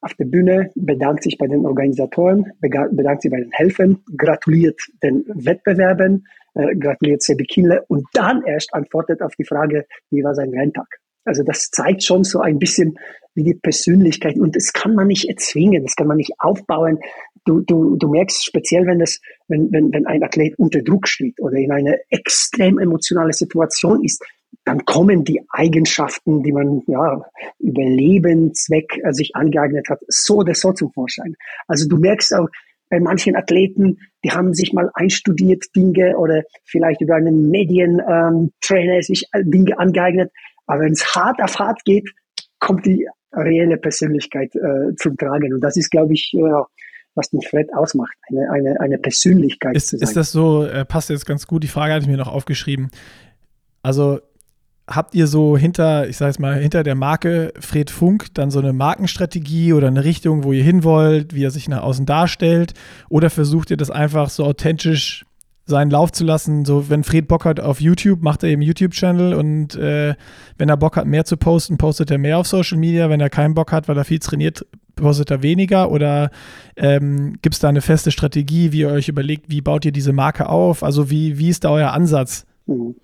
[0.00, 5.24] auf der Bühne, bedankt sich bei den Organisatoren, bedankt sich bei den Helfern, gratuliert den
[5.26, 10.50] Wettbewerben, äh, gratuliert Sebi Kinle und dann erst antwortet auf die Frage, wie war sein
[10.50, 10.86] Renntag.
[11.24, 12.96] Also das zeigt schon so ein bisschen,
[13.34, 17.00] wie die Persönlichkeit, und das kann man nicht erzwingen, das kann man nicht aufbauen.
[17.44, 21.40] Du, du, du merkst speziell, wenn, das, wenn, wenn, wenn ein Athlet unter Druck steht
[21.40, 24.22] oder in einer extrem emotionalen Situation ist,
[24.64, 27.22] dann kommen die Eigenschaften, die man ja
[27.58, 31.34] über Lebenszweck äh, sich angeeignet hat, so oder so zum Vorschein.
[31.66, 32.48] Also du merkst auch
[32.88, 39.02] bei manchen Athleten, die haben sich mal einstudiert Dinge oder vielleicht über einen Medientrainer ähm,
[39.02, 40.30] sich äh, Dinge angeeignet.
[40.66, 42.08] Aber wenn es hart auf hart geht,
[42.58, 45.52] kommt die reelle Persönlichkeit äh, zum Tragen.
[45.52, 46.62] Und das ist, glaube ich, äh,
[47.14, 49.74] was den Fred ausmacht, eine, eine, eine Persönlichkeit.
[49.74, 52.32] Ist, ist das so, äh, passt jetzt ganz gut, die Frage hatte ich mir noch
[52.32, 52.90] aufgeschrieben.
[53.82, 54.20] Also
[54.88, 58.58] habt ihr so hinter, ich sage jetzt mal, hinter der Marke Fred Funk dann so
[58.58, 62.74] eine Markenstrategie oder eine Richtung, wo ihr hin wollt, wie er sich nach außen darstellt?
[63.08, 65.24] Oder versucht ihr das einfach so authentisch
[65.66, 66.64] seinen Lauf zu lassen.
[66.64, 70.14] So, wenn Fred Bock hat auf YouTube, macht er eben YouTube-Channel und äh,
[70.58, 73.10] wenn er Bock hat, mehr zu posten, postet er mehr auf Social Media.
[73.10, 74.64] Wenn er keinen Bock hat, weil er viel trainiert,
[74.94, 75.90] postet er weniger?
[75.90, 76.30] Oder
[76.76, 80.12] ähm, gibt es da eine feste Strategie, wie ihr euch überlegt, wie baut ihr diese
[80.12, 80.84] Marke auf?
[80.84, 82.46] Also wie, wie ist da euer Ansatz?
[82.66, 82.96] Mhm.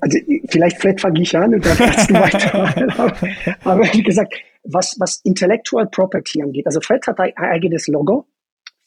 [0.00, 3.16] Also vielleicht Fred fange ich an und dann kannst du weiter.
[3.64, 4.34] Aber wie gesagt,
[4.64, 8.26] was, was Intellectual Property angeht, also Fred hat ein eigenes Logo,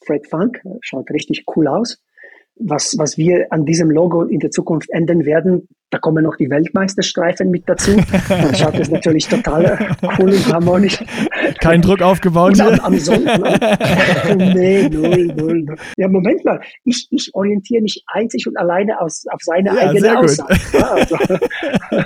[0.06, 1.98] Fred Funk, schaut richtig cool aus
[2.56, 6.50] was, was wir an diesem Logo in der Zukunft ändern werden, da kommen noch die
[6.50, 7.92] Weltmeisterstreifen mit dazu.
[8.28, 11.02] Dann schaut es natürlich total cool und harmonisch.
[11.60, 13.40] Kein Druck aufgebaut am, am Sonntag.
[14.36, 15.76] nee, null, null, null.
[15.96, 16.60] Ja, Moment mal.
[16.84, 20.58] Ich, ich orientiere mich einzig und alleine aus, auf seine ja, eigene Aussage.
[20.72, 21.16] Ja, also.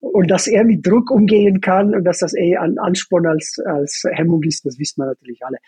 [0.00, 4.02] und dass er mit Druck umgehen kann und dass das eher an Ansporn als, als
[4.12, 5.58] Hemmung ist, das wissen wir natürlich alle.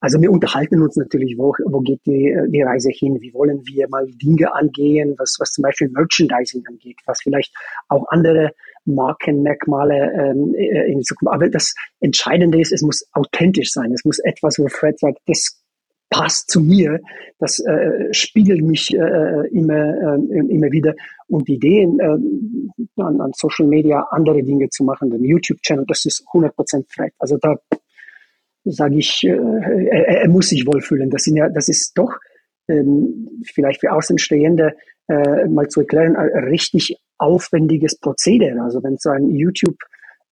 [0.00, 3.88] Also wir unterhalten uns natürlich, wo, wo geht die, die Reise hin, wie wollen wir
[3.88, 7.54] mal Dinge angehen, was, was zum Beispiel Merchandising angeht, was vielleicht
[7.88, 8.52] auch andere
[8.84, 11.34] Markenmerkmale ähm, äh, in Zukunft.
[11.34, 13.92] Aber das Entscheidende ist, es muss authentisch sein.
[13.92, 15.62] Es muss etwas, wo Fred sagt, das
[16.08, 17.00] passt zu mir,
[17.38, 20.94] das äh, spiegelt mich äh, immer, äh, immer wieder.
[21.28, 26.04] Und die Ideen äh, an, an Social Media, andere Dinge zu machen, den YouTube-Channel, das
[26.04, 27.12] ist 100% Fred.
[27.18, 27.56] Also da
[28.66, 31.10] sage ich, äh, er, er, muss sich wohlfühlen.
[31.10, 32.12] Das, sind ja, das ist doch
[32.68, 34.74] ähm, vielleicht für Außenstehende
[35.08, 38.60] äh, mal zu erklären, ein richtig aufwendiges Prozedere.
[38.60, 39.76] Also wenn so ein YouTube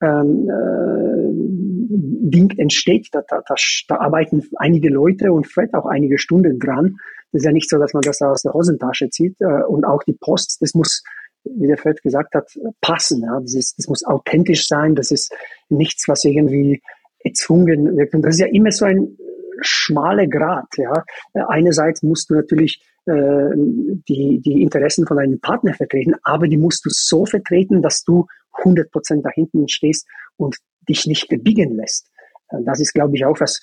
[0.02, 3.54] ähm, äh, Ding entsteht, da, da, da,
[3.88, 6.96] da arbeiten einige Leute und Fred auch einige Stunden dran.
[7.32, 9.40] Das ist ja nicht so, dass man das aus der Hosentasche zieht.
[9.40, 11.04] Äh, und auch die Post, das muss,
[11.44, 13.22] wie der Fred gesagt hat, passen.
[13.22, 13.38] Ja?
[13.40, 14.96] Das, ist, das muss authentisch sein.
[14.96, 15.32] Das ist
[15.68, 16.82] nichts, was irgendwie
[17.24, 17.88] gezwungen.
[17.88, 19.16] Und das ist ja immer so ein
[19.60, 20.68] schmaler Grad.
[20.76, 21.04] Ja.
[21.48, 26.84] Einerseits musst du natürlich äh, die, die Interessen von deinem Partner vertreten, aber die musst
[26.84, 28.26] du so vertreten, dass du
[28.58, 30.06] 100 Prozent da hinten stehst
[30.36, 30.56] und
[30.88, 32.10] dich nicht biegen lässt.
[32.64, 33.60] Das ist, glaube ich, auch was,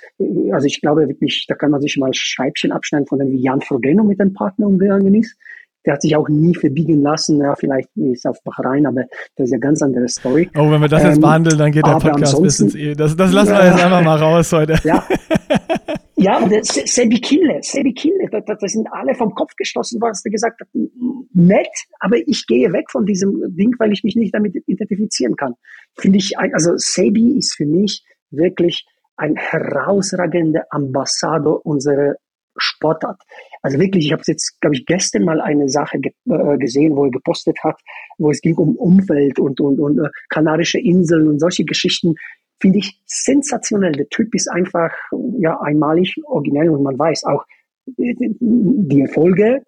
[0.52, 3.62] also ich glaube wirklich, da kann man sich mal Scheibchen abschneiden von dem, wie Jan
[3.62, 5.38] Frodeno mit dem Partner umgegangen ist
[5.86, 7.40] der hat sich auch nie verbiegen lassen.
[7.40, 9.04] Ja, vielleicht ist auf Bahrain, aber
[9.36, 10.50] das ist ja ganz andere Story.
[10.56, 12.94] Oh, wenn wir das jetzt ähm, behandeln, dann geht der Podcast bis ins e.
[12.94, 14.76] Das, das lassen wir jetzt einfach mal raus heute.
[14.84, 15.08] Ja,
[16.16, 20.22] ja der Sebi Kille, Sebi Kille, da, da, da, sind alle vom Kopf gestoßen, was
[20.22, 20.68] der gesagt hat,
[21.34, 21.68] nett,
[22.00, 25.56] aber ich gehe weg von diesem Ding, weil ich mich nicht damit identifizieren kann.
[25.98, 28.86] Finde ich, also Sebi ist für mich wirklich
[29.18, 32.16] ein herausragender Ambassador unserer
[32.58, 33.22] Sportart.
[33.62, 37.06] Also wirklich, ich habe jetzt, glaube ich, gestern mal eine Sache ge äh, gesehen, wo
[37.06, 37.80] er gepostet hat,
[38.18, 42.16] wo es ging um Umwelt und, und, und äh, Kanarische Inseln und solche Geschichten.
[42.60, 43.94] Finde ich sensationell.
[43.94, 44.92] Der Typ ist einfach
[45.40, 47.46] ja einmalig, originell und man weiß auch,
[47.98, 49.64] die Erfolge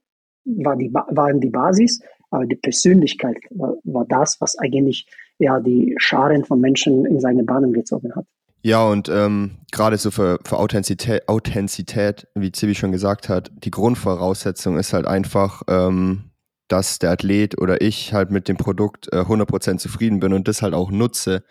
[0.45, 5.07] war die, waren die Basis, aber die Persönlichkeit war, war das, was eigentlich
[5.39, 8.25] ja die Scharen von Menschen in seine Bahnen gezogen hat.
[8.65, 13.71] Ja, und ähm, gerade so für, für Authentizität, Authentizität, wie Zibi schon gesagt hat, die
[13.71, 16.31] Grundvoraussetzung ist halt einfach, ähm,
[16.69, 20.61] dass der Athlet oder ich halt mit dem Produkt äh, 100% zufrieden bin und das
[20.61, 21.43] halt auch nutze.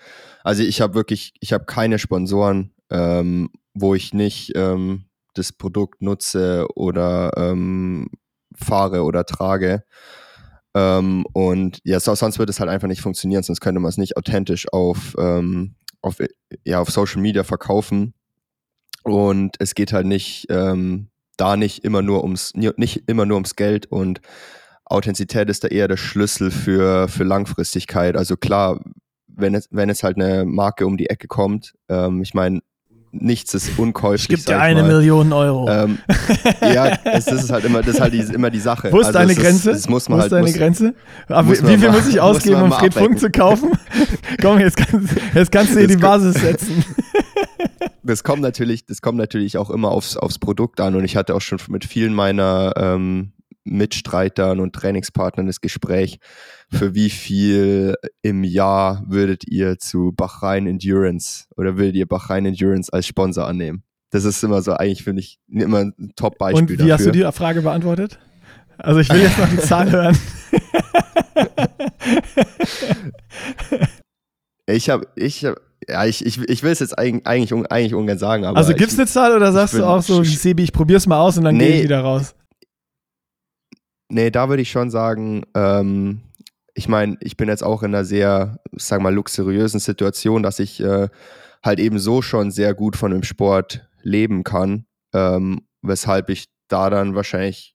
[0.43, 5.05] Also ich habe wirklich, ich habe keine Sponsoren, ähm, wo ich nicht ähm,
[5.35, 8.09] das Produkt nutze oder ähm,
[8.55, 9.85] fahre oder trage.
[10.75, 14.17] Ähm, und ja, sonst würde es halt einfach nicht funktionieren, sonst könnte man es nicht
[14.17, 16.19] authentisch auf ähm, auf,
[16.65, 18.15] ja, auf Social Media verkaufen.
[19.05, 23.57] Und es geht halt nicht, ähm, da nicht immer nur ums, nicht immer nur ums
[23.57, 24.21] Geld und
[24.85, 28.17] Authentizität ist da eher der Schlüssel für, für Langfristigkeit.
[28.17, 28.81] Also klar,
[29.27, 32.61] wenn es, wenn es halt eine Marke um die Ecke kommt, ähm, ich meine,
[33.13, 34.29] nichts ist unkäuflich.
[34.29, 34.95] Gibt dir eine mal.
[34.95, 35.69] Million Euro.
[35.69, 35.99] Ähm,
[36.63, 38.91] ja, es, das ist halt immer, das ist halt die, immer die Sache.
[38.91, 39.71] Wo ist also deine Grenze?
[39.71, 40.95] Ist, das muss man Wo halt, ist deine muss, Grenze?
[41.29, 43.73] Aber wie viel mal, muss ich ausgeben, um Fred Funk zu kaufen?
[44.41, 46.85] Komm, jetzt, kann, jetzt kannst du dir die Basis setzen.
[48.03, 51.35] das kommt natürlich, das kommt natürlich auch immer aufs, aufs Produkt an und ich hatte
[51.35, 53.33] auch schon mit vielen meiner ähm,
[53.65, 56.19] Mitstreitern und Trainingspartnern das Gespräch,
[56.71, 62.93] für wie viel im Jahr würdet ihr zu Bachrein Endurance oder würdet ihr Bachrein Endurance
[62.93, 63.85] als Sponsor annehmen?
[64.11, 66.61] Das ist immer so, eigentlich finde ich immer ein Top-Beispiel.
[66.61, 66.95] Und wie dafür.
[66.95, 68.19] hast du die Frage beantwortet?
[68.79, 70.19] Also ich will jetzt noch die Zahl hören.
[74.67, 78.19] ich habe, ich habe, ja, ich, ich, ich will es jetzt eigentlich, eigentlich, eigentlich ungern
[78.19, 78.45] sagen.
[78.45, 81.21] Aber also gibt es eine Zahl oder sagst du auch so, Sebi, ich probier's mal
[81.21, 82.35] aus und dann nee, gehe ich wieder raus?
[84.13, 86.21] Nee, da würde ich schon sagen, ähm,
[86.75, 90.81] ich meine, ich bin jetzt auch in einer sehr, sag mal, luxuriösen Situation, dass ich
[90.81, 91.09] äh,
[91.63, 94.85] halt eben so schon sehr gut von dem Sport leben kann,
[95.15, 97.75] ähm, weshalb ich da dann wahrscheinlich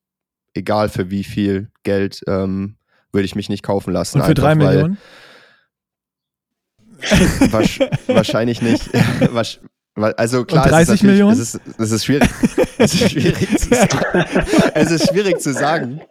[0.53, 2.77] egal für wie viel Geld, ähm,
[3.11, 4.21] würde ich mich nicht kaufen lassen.
[4.21, 4.99] Und für drei Millionen?
[8.07, 8.89] wahrscheinlich nicht.
[10.15, 11.33] Also klar, Und 30 es ist Millionen?
[11.33, 12.29] Es ist, es ist schwierig.
[12.77, 14.25] Es, ist schwierig zu sagen.
[14.73, 16.01] es ist schwierig zu sagen,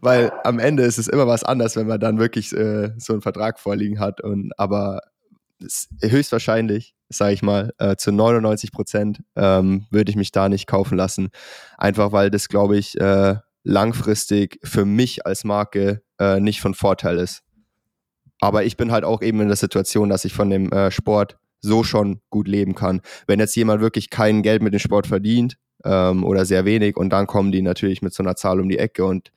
[0.00, 3.22] weil am Ende ist es immer was anderes, wenn man dann wirklich äh, so einen
[3.22, 4.20] Vertrag vorliegen hat.
[4.20, 5.00] Und aber
[6.02, 10.96] höchstwahrscheinlich, sage ich mal, äh, zu 99 Prozent ähm, würde ich mich da nicht kaufen
[10.96, 11.30] lassen.
[11.78, 17.18] Einfach weil das, glaube ich, äh, langfristig für mich als Marke äh, nicht von Vorteil
[17.18, 17.42] ist.
[18.40, 21.38] Aber ich bin halt auch eben in der Situation, dass ich von dem äh, Sport
[21.60, 23.00] so schon gut leben kann.
[23.28, 27.10] Wenn jetzt jemand wirklich kein Geld mit dem Sport verdient ähm, oder sehr wenig und
[27.10, 29.32] dann kommen die natürlich mit so einer Zahl um die Ecke und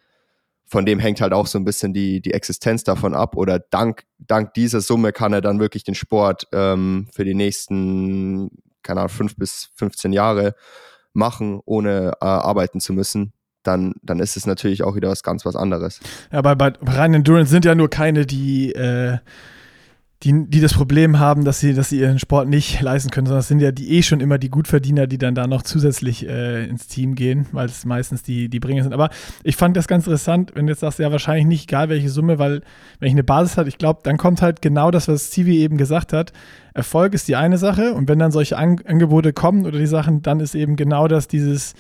[0.68, 4.04] von dem hängt halt auch so ein bisschen die, die Existenz davon ab oder dank,
[4.18, 8.50] dank dieser Summe kann er dann wirklich den Sport ähm, für die nächsten,
[8.82, 10.56] keine Ahnung, fünf bis 15 Jahre
[11.14, 13.34] machen, ohne äh, arbeiten zu müssen.
[13.62, 16.00] Dann, dann ist es natürlich auch wieder was ganz was anderes.
[16.32, 19.18] Ja, bei, bei rein Endurance sind ja nur keine, die äh,
[20.24, 23.42] die, die das Problem haben, dass sie, dass sie ihren Sport nicht leisten können, sondern
[23.42, 26.66] es sind ja die eh schon immer die Gutverdiener, die dann da noch zusätzlich äh,
[26.66, 28.94] ins Team gehen, weil es meistens die, die Bringer sind.
[28.94, 29.10] Aber
[29.44, 32.40] ich fand das ganz interessant, wenn du jetzt sagst, ja, wahrscheinlich nicht, egal welche Summe,
[32.40, 32.62] weil
[33.00, 35.78] wenn ich eine Basis habe, ich glaube, dann kommt halt genau das, was Stevie eben
[35.78, 36.32] gesagt hat.
[36.74, 40.22] Erfolg ist die eine Sache und wenn dann solche An Angebote kommen oder die Sachen,
[40.22, 41.74] dann ist eben genau das, dieses,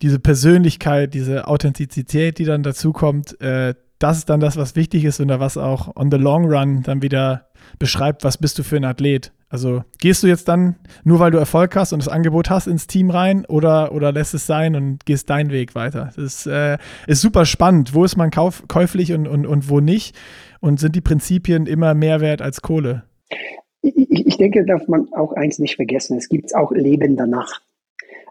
[0.00, 5.04] diese Persönlichkeit, diese Authentizität, die dann dazu kommt, äh, das ist dann das, was wichtig
[5.04, 7.46] ist und was auch on the long run dann wieder
[7.78, 9.32] beschreibt, was bist du für ein Athlet.
[9.50, 12.86] Also gehst du jetzt dann, nur weil du Erfolg hast und das Angebot hast, ins
[12.86, 16.06] Team rein oder, oder lässt es sein und gehst deinen Weg weiter?
[16.06, 17.94] Das ist, äh, ist super spannend.
[17.94, 20.16] Wo ist man kauf, käuflich und, und, und wo nicht?
[20.60, 23.02] Und sind die Prinzipien immer mehr wert als Kohle?
[23.82, 26.16] Ich, ich denke, darf man auch eins nicht vergessen.
[26.16, 27.60] Es gibt auch Leben danach.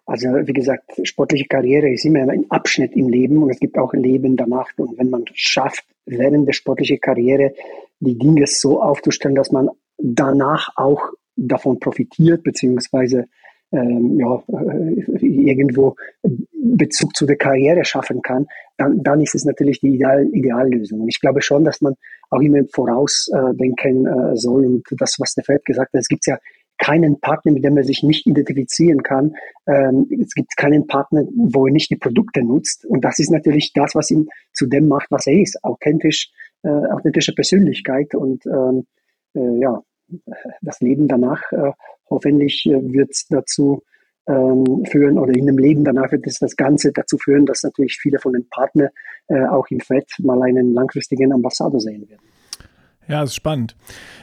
[0.10, 3.94] Also wie gesagt, sportliche Karriere ist immer ein Abschnitt im Leben und es gibt auch
[3.94, 4.72] Leben danach.
[4.78, 7.54] Und wenn man schafft, während der sportlichen Karriere
[8.00, 13.26] die Dinge so aufzustellen, dass man danach auch davon profitiert, beziehungsweise
[13.72, 15.96] ähm, ja, äh, irgendwo
[16.54, 18.48] Bezug zu der Karriere schaffen kann,
[18.78, 21.02] dann, dann ist es natürlich die Ideal, Ideallösung.
[21.02, 21.94] Und ich glaube schon, dass man
[22.32, 24.66] auch immer vorausdenken äh, soll.
[24.66, 26.40] Und das, was der Feld gesagt hat, es gibt ja
[26.80, 29.36] keinen Partner, mit dem er sich nicht identifizieren kann.
[29.68, 32.86] Ähm, es gibt keinen Partner, wo er nicht die Produkte nutzt.
[32.86, 35.64] Und das ist natürlich das, was ihn zu dem macht, was er ist.
[35.64, 36.32] Authentisch,
[36.64, 38.88] äh, authentische Persönlichkeit und ähm,
[39.36, 39.82] äh, ja,
[40.62, 41.72] das Leben danach äh,
[42.10, 43.84] hoffentlich äh, wird dazu
[44.28, 47.98] ähm, führen oder in dem Leben danach wird es das Ganze dazu führen, dass natürlich
[48.00, 48.90] viele von den Partnern
[49.28, 52.22] äh, auch im FED mal einen langfristigen Ambassador sehen werden.
[53.08, 53.76] Ja, das ist spannend.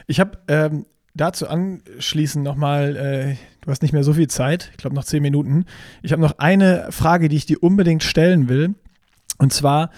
[0.07, 0.85] Ich habe ähm,
[1.17, 5.21] dazu anschließend nochmal, äh, du hast nicht mehr so viel Zeit, ich glaube noch zehn
[5.21, 5.65] Minuten.
[6.01, 8.75] Ich habe noch eine Frage, die ich dir unbedingt stellen will.
[9.37, 9.91] Und zwar,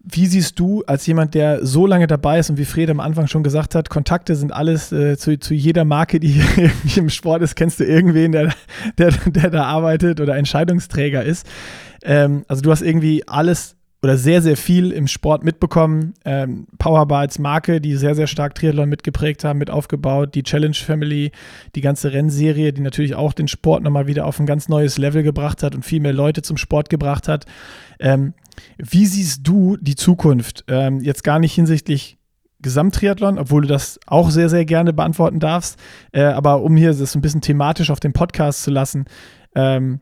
[0.00, 3.26] wie siehst du als jemand, der so lange dabei ist und wie Fred am Anfang
[3.26, 7.42] schon gesagt hat, Kontakte sind alles äh, zu, zu jeder Marke, die irgendwie im Sport
[7.42, 8.54] ist, kennst du irgendwen, der,
[8.98, 11.46] der, der da arbeitet oder Entscheidungsträger ist.
[12.02, 16.12] Ähm, also du hast irgendwie alles oder sehr, sehr viel im Sport mitbekommen.
[16.26, 20.34] Ähm, Powerbar als Marke, die sehr, sehr stark Triathlon mitgeprägt haben, mit aufgebaut.
[20.34, 21.32] Die Challenge Family,
[21.74, 25.22] die ganze Rennserie, die natürlich auch den Sport nochmal wieder auf ein ganz neues Level
[25.22, 27.46] gebracht hat und viel mehr Leute zum Sport gebracht hat.
[27.98, 28.34] Ähm,
[28.76, 30.64] wie siehst du die Zukunft?
[30.68, 32.18] Ähm, jetzt gar nicht hinsichtlich
[32.60, 35.78] Gesamttriathlon, obwohl du das auch sehr, sehr gerne beantworten darfst.
[36.12, 39.06] Äh, aber um hier das ein bisschen thematisch auf dem Podcast zu lassen,
[39.54, 40.00] ähm,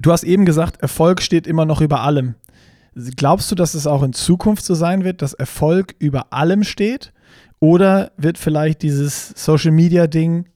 [0.00, 2.34] du hast eben gesagt, Erfolg steht immer noch über allem.
[2.94, 7.12] Glaubst du, dass es auch in Zukunft so sein wird, dass Erfolg über allem steht?
[7.60, 10.46] Oder wird vielleicht dieses Social Media Ding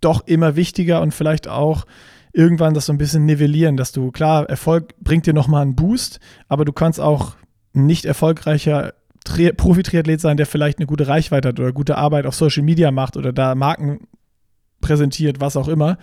[0.00, 1.86] doch immer wichtiger und vielleicht auch
[2.32, 6.18] irgendwann das so ein bisschen nivellieren, dass du, klar, Erfolg bringt dir nochmal einen Boost,
[6.48, 7.36] aber du kannst auch
[7.72, 12.62] nicht erfolgreicher Profi-Triathlet sein, der vielleicht eine gute Reichweite hat oder gute Arbeit auf Social
[12.62, 14.08] Media macht oder da Marken
[14.80, 15.98] präsentiert, was auch immer,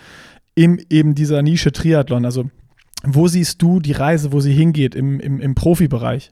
[0.55, 2.25] in eben dieser Nische Triathlon.
[2.25, 2.49] Also
[3.05, 6.31] wo siehst du die Reise, wo sie hingeht im, im, im Profibereich?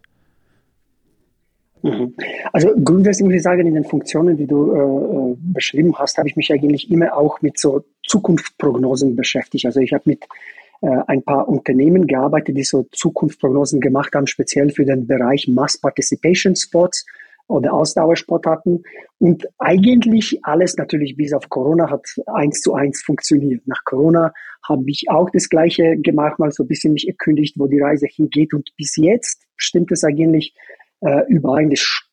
[1.84, 2.15] Mhm.
[2.51, 6.28] Also grundsätzlich muss ich sagen, in den Funktionen, die du äh, äh, beschrieben hast, habe
[6.28, 9.65] ich mich eigentlich immer auch mit so Zukunftsprognosen beschäftigt.
[9.65, 10.26] Also ich habe mit
[10.82, 15.78] äh, ein paar Unternehmen gearbeitet, die so Zukunftsprognosen gemacht haben, speziell für den Bereich Mass
[15.78, 17.05] Participation Sports
[17.48, 18.84] oder Ausdauersportarten.
[19.20, 23.66] Und eigentlich alles natürlich bis auf Corona hat eins zu eins funktioniert.
[23.68, 24.34] Nach Corona
[24.68, 28.08] habe ich auch das Gleiche gemacht, mal so ein bisschen mich erkündigt, wo die Reise
[28.08, 28.54] hingeht.
[28.54, 30.54] Und bis jetzt stimmt es eigentlich
[31.02, 31.70] äh, überall.
[31.70, 32.04] Das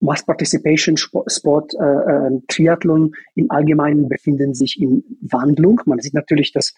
[0.00, 5.80] Mass Participation Sport, äh, äh, Triathlon im Allgemeinen befinden sich in Wandlung.
[5.84, 6.74] Man sieht natürlich, dass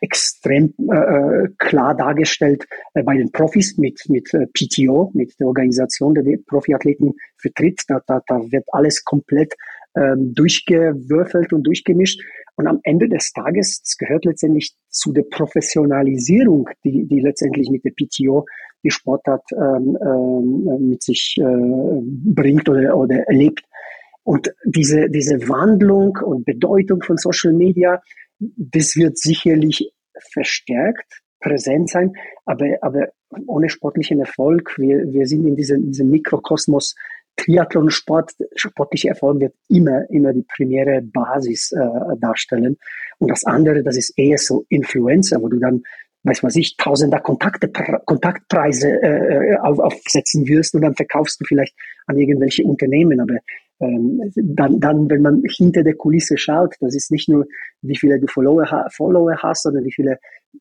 [0.00, 2.64] extrem äh, klar dargestellt
[2.94, 7.82] äh, bei den Profis mit, mit äh, PTO, mit der Organisation, der die Profiathleten vertritt.
[7.88, 9.54] Da, da, da wird alles komplett
[9.96, 12.20] ähm, durchgewürfelt und durchgemischt.
[12.54, 17.84] Und am Ende des Tages, es gehört letztendlich zu der Professionalisierung, die, die letztendlich mit
[17.84, 18.46] der PTO
[18.84, 23.62] die Sportart ähm, ähm, mit sich äh, bringt oder, oder erlebt.
[24.24, 28.00] Und diese, diese Wandlung und Bedeutung von Social Media,
[28.56, 29.92] das wird sicherlich
[30.32, 32.12] verstärkt präsent sein,
[32.44, 33.08] aber, aber
[33.46, 36.94] ohne sportlichen Erfolg, wir, wir sind in diesem, diesem Mikrokosmos
[37.36, 42.76] Triathlon-Sport, sportlicher Erfolg wird immer, immer die primäre Basis äh, darstellen.
[43.18, 45.82] Und das andere, das ist eher so Influencer, wo du dann,
[46.24, 47.70] weiß was ich, tausender Kontakte,
[48.04, 51.74] Kontaktpreise äh, auf, aufsetzen wirst und dann verkaufst du vielleicht
[52.06, 53.18] an irgendwelche Unternehmen.
[53.20, 53.38] Aber
[54.36, 57.46] dann, dann, wenn man hinter der Kulisse schaut, das ist nicht nur,
[57.82, 60.12] wie viele du Follower, Follower hast, sondern wie viele,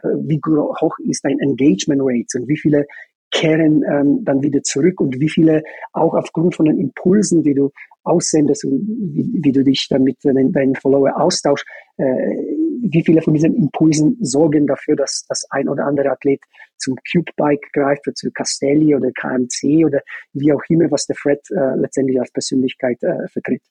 [0.03, 2.85] äh, wie hoch ist dein Engagement Rate und wie viele
[3.31, 5.63] kehren ähm, dann wieder zurück und wie viele
[5.93, 7.71] auch aufgrund von den Impulsen, die du
[8.03, 11.65] aussendest und wie, wie du dich dann mit deinen, deinen Follower austauschst,
[11.97, 12.35] äh,
[12.81, 16.41] wie viele von diesen Impulsen sorgen dafür, dass das ein oder andere Athlet
[16.77, 20.01] zum Cube-Bike greift oder zu Castelli oder KMC oder
[20.33, 23.61] wie auch immer, was der Fred äh, letztendlich als Persönlichkeit äh, vertritt.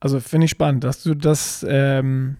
[0.00, 2.36] Also finde ich spannend, dass du das, ähm,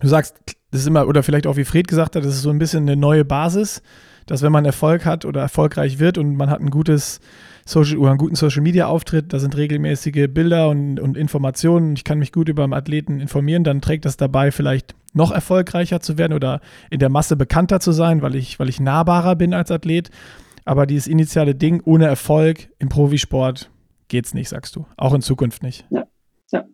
[0.00, 0.36] du sagst,
[0.70, 2.82] das ist immer, oder vielleicht auch wie Fred gesagt hat, das ist so ein bisschen
[2.82, 3.82] eine neue Basis
[4.26, 7.20] dass wenn man Erfolg hat oder erfolgreich wird und man hat ein gutes
[7.64, 12.04] Social oder einen guten Social Media Auftritt, da sind regelmäßige Bilder und, und Informationen, ich
[12.04, 16.18] kann mich gut über einen Athleten informieren, dann trägt das dabei vielleicht noch erfolgreicher zu
[16.18, 16.60] werden oder
[16.90, 20.10] in der Masse bekannter zu sein, weil ich, weil ich nahbarer bin als Athlet.
[20.64, 23.70] Aber dieses initiale Ding ohne Erfolg im Profisport
[24.08, 24.86] geht es nicht, sagst du.
[24.96, 25.86] Auch in Zukunft nicht.
[25.90, 26.06] Ja,
[26.50, 26.64] ja.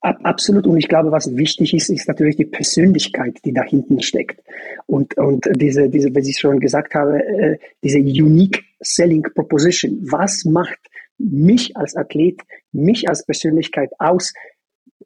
[0.00, 0.66] Absolut.
[0.66, 4.40] Und ich glaube, was wichtig ist, ist natürlich die Persönlichkeit, die da hinten steckt.
[4.86, 9.98] Und, und diese, diese, wie ich schon gesagt habe, äh, diese Unique Selling Proposition.
[10.10, 10.78] Was macht
[11.18, 12.40] mich als Athlet,
[12.72, 14.32] mich als Persönlichkeit aus?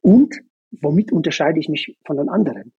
[0.00, 0.34] Und
[0.80, 2.72] womit unterscheide ich mich von den anderen?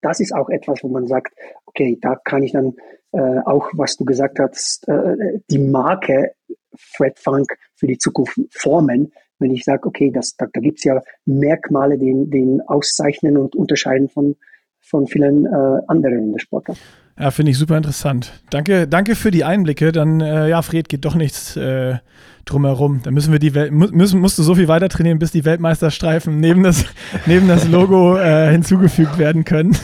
[0.00, 1.34] Das ist auch etwas, wo man sagt,
[1.66, 2.74] okay, da kann ich dann
[3.12, 6.32] äh, auch, was du gesagt hast, äh, die Marke
[6.74, 10.84] Fred Funk für die Zukunft formen, wenn ich sage, okay, das, da, da gibt es
[10.84, 14.36] ja Merkmale, die ihn auszeichnen und unterscheiden von,
[14.80, 16.78] von vielen äh, anderen in der Sportart.
[17.20, 18.32] Ja, finde ich super interessant.
[18.48, 19.92] Danke, danke für die Einblicke.
[19.92, 21.98] Dann, äh, ja, Fred, geht doch nichts äh,
[22.46, 23.02] drumherum.
[23.02, 26.40] Dann müssen wir die Welt, müssen, musst du so viel weiter trainieren, bis die Weltmeisterstreifen
[26.40, 26.86] neben das,
[27.26, 29.76] neben das Logo äh, hinzugefügt werden können.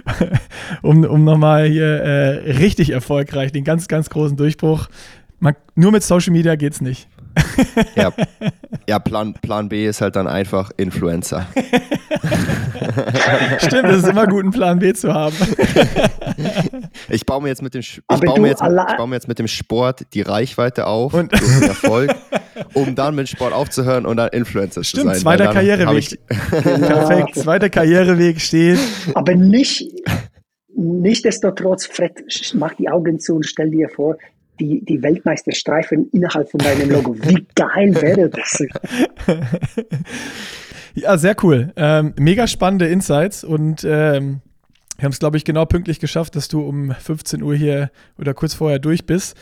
[0.82, 4.88] um um nochmal hier äh, richtig erfolgreich, den ganz, ganz großen Durchbruch.
[5.40, 7.06] Man, nur mit Social Media geht es nicht
[7.94, 8.12] ja,
[8.88, 11.46] ja Plan, Plan B ist halt dann einfach Influencer.
[13.58, 15.36] Stimmt, es ist immer gut, einen Plan B zu haben.
[17.08, 19.38] ich baue mir jetzt mit dem, ich baue mir jetzt, ich baue mir jetzt mit
[19.38, 22.14] dem Sport die Reichweite auf und den Erfolg,
[22.74, 25.20] um dann mit Sport aufzuhören und dann Influencer Stimmt, zu sein.
[25.20, 26.18] Zweiter Karriereweg.
[26.28, 28.78] Perfekt, zweiter Karriereweg steht.
[29.14, 29.84] Aber nicht,
[30.82, 32.12] Nichtsdestotrotz, Fred,
[32.54, 34.16] mach die Augen zu und stell dir vor,
[34.60, 37.16] die, die Weltmeisterstreifen innerhalb von deinem Logo.
[37.16, 38.62] Wie geil wäre das?
[40.94, 41.72] ja, sehr cool.
[41.76, 44.42] Ähm, mega spannende Insights und ähm,
[44.96, 48.34] wir haben es, glaube ich, genau pünktlich geschafft, dass du um 15 Uhr hier oder
[48.34, 49.34] kurz vorher durch bist.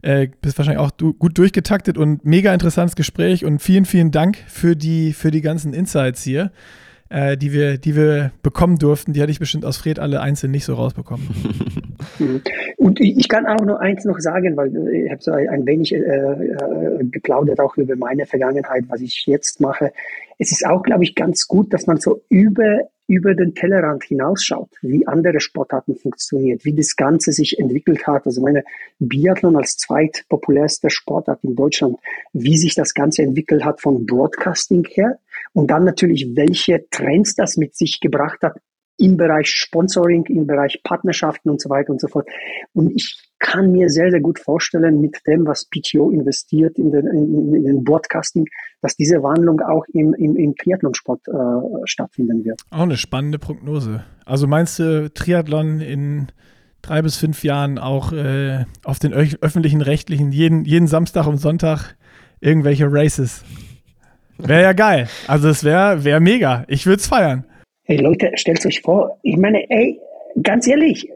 [0.00, 4.38] Äh, bist wahrscheinlich auch du, gut durchgetaktet und mega interessantes Gespräch und vielen, vielen Dank
[4.48, 6.50] für die, für die ganzen Insights hier
[7.12, 10.50] äh, die, wir, die wir bekommen durften, die hätte ich bestimmt aus Fred alle einzeln
[10.50, 11.28] nicht so rausbekommen.
[12.78, 15.98] Und ich kann auch nur eins noch sagen, weil ich habe so ein wenig äh,
[15.98, 19.92] äh, geplaudert auch über meine Vergangenheit, was ich jetzt mache.
[20.38, 24.70] Es ist auch, glaube ich, ganz gut, dass man so über über den Tellerrand hinausschaut,
[24.80, 28.24] wie andere Sportarten funktioniert, wie das Ganze sich entwickelt hat.
[28.24, 28.64] Also meine
[29.00, 31.98] Biathlon als zweitpopulärste Sportart in Deutschland,
[32.32, 35.18] wie sich das Ganze entwickelt hat von Broadcasting her
[35.52, 38.56] und dann natürlich, welche Trends das mit sich gebracht hat
[38.98, 42.28] im Bereich Sponsoring, im Bereich Partnerschaften und so weiter und so fort.
[42.72, 47.06] Und ich kann mir sehr, sehr gut vorstellen, mit dem, was PTO investiert in den,
[47.08, 48.46] in, in den Broadcasting,
[48.80, 51.32] dass diese Wandlung auch im, im, im Triathlonsport äh,
[51.84, 52.62] stattfinden wird.
[52.70, 54.04] Auch eine spannende Prognose.
[54.24, 56.28] Also meinst du, Triathlon in
[56.82, 61.96] drei bis fünf Jahren auch äh, auf den öffentlichen Rechtlichen jeden, jeden Samstag und Sonntag
[62.40, 63.42] irgendwelche Races?
[64.38, 65.08] Wäre ja geil.
[65.26, 66.64] Also es wäre wär mega.
[66.68, 67.44] Ich würde es feiern.
[67.84, 70.00] Hey Leute, stellt euch vor, ich meine, ey,
[70.42, 71.08] ganz ehrlich,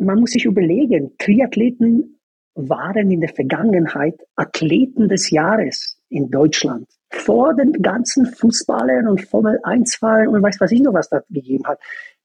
[0.00, 2.20] man muss sich überlegen, Triathleten
[2.54, 6.88] waren in der Vergangenheit Athleten des Jahres in Deutschland.
[7.10, 11.66] Vor den ganzen Fußballern und Formel 1-Fahrern und weiß was ich noch, was da gegeben
[11.66, 11.78] hat.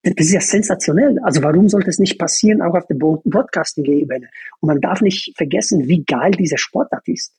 [0.03, 1.19] das ist ja sensationell.
[1.23, 4.29] Also warum sollte es nicht passieren, auch auf der Broadcasting-Ebene?
[4.59, 7.33] Und man darf nicht vergessen, wie geil dieser Sportart ist.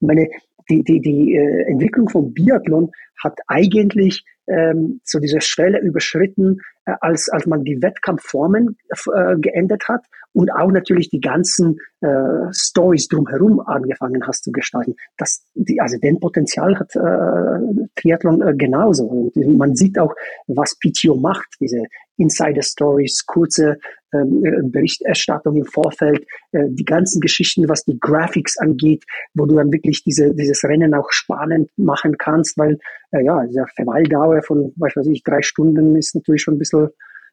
[0.00, 0.28] Ich meine,
[0.70, 2.90] die, die, die äh, Entwicklung von Biathlon
[3.22, 9.88] hat eigentlich ähm, so diese Schwelle überschritten, äh, als, als man die Wettkampfformen äh, geändert
[9.88, 14.94] hat und auch natürlich die ganzen äh, Stories drumherum angefangen hast zu gestalten.
[15.16, 19.06] Das, die, also den Potenzial hat äh, Triathlon äh, genauso.
[19.06, 20.14] Und man sieht auch,
[20.46, 21.82] was PTO macht, diese
[22.16, 23.78] Insider-Stories, kurze
[24.12, 29.04] Berichterstattung im Vorfeld, äh, die ganzen Geschichten, was die Graphics angeht,
[29.34, 32.78] wo du dann wirklich diese, dieses Rennen auch spannend machen kannst, weil
[33.12, 36.88] äh, ja, diese Verweildauer von, was weiß ich, drei Stunden ist natürlich schon ein bisschen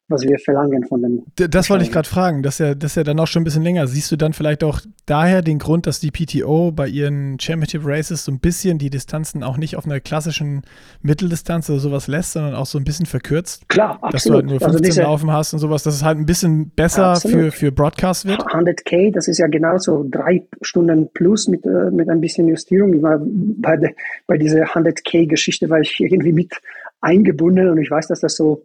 [0.10, 1.24] was wir verlangen von dem.
[1.36, 3.88] Das wollte ich gerade fragen, dass er, dass er dann auch schon ein bisschen länger.
[3.88, 8.24] Siehst du dann vielleicht auch daher den Grund, dass die PTO bei ihren Championship Races
[8.24, 10.62] so ein bisschen die Distanzen auch nicht auf einer klassischen
[11.02, 13.68] Mitteldistanz oder sowas lässt, sondern auch so ein bisschen verkürzt?
[13.68, 14.14] Klar, absolut.
[14.14, 16.70] Dass du halt nur 15 also Laufen hast und sowas, dass es halt ein bisschen
[16.70, 18.42] besser für, für Broadcast wird?
[18.42, 22.94] 100k, das ist ja genauso drei Stunden plus mit, äh, mit ein bisschen Justierung.
[22.94, 23.90] Ich war bei, de,
[24.26, 26.54] bei dieser 100k-Geschichte war ich irgendwie mit
[27.02, 28.64] eingebunden und ich weiß, dass das so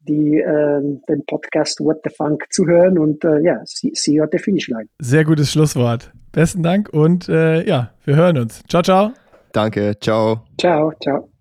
[0.00, 4.30] die äh, den Podcast What the Funk zuhören und äh, ja, see, see you at
[4.32, 4.88] the finish line.
[4.98, 6.12] Sehr gutes Schlusswort.
[6.32, 8.62] Besten Dank und äh, ja, wir hören uns.
[8.68, 9.12] Ciao, ciao.
[9.52, 10.44] Danke, ciao.
[10.58, 11.31] Ciao, ciao.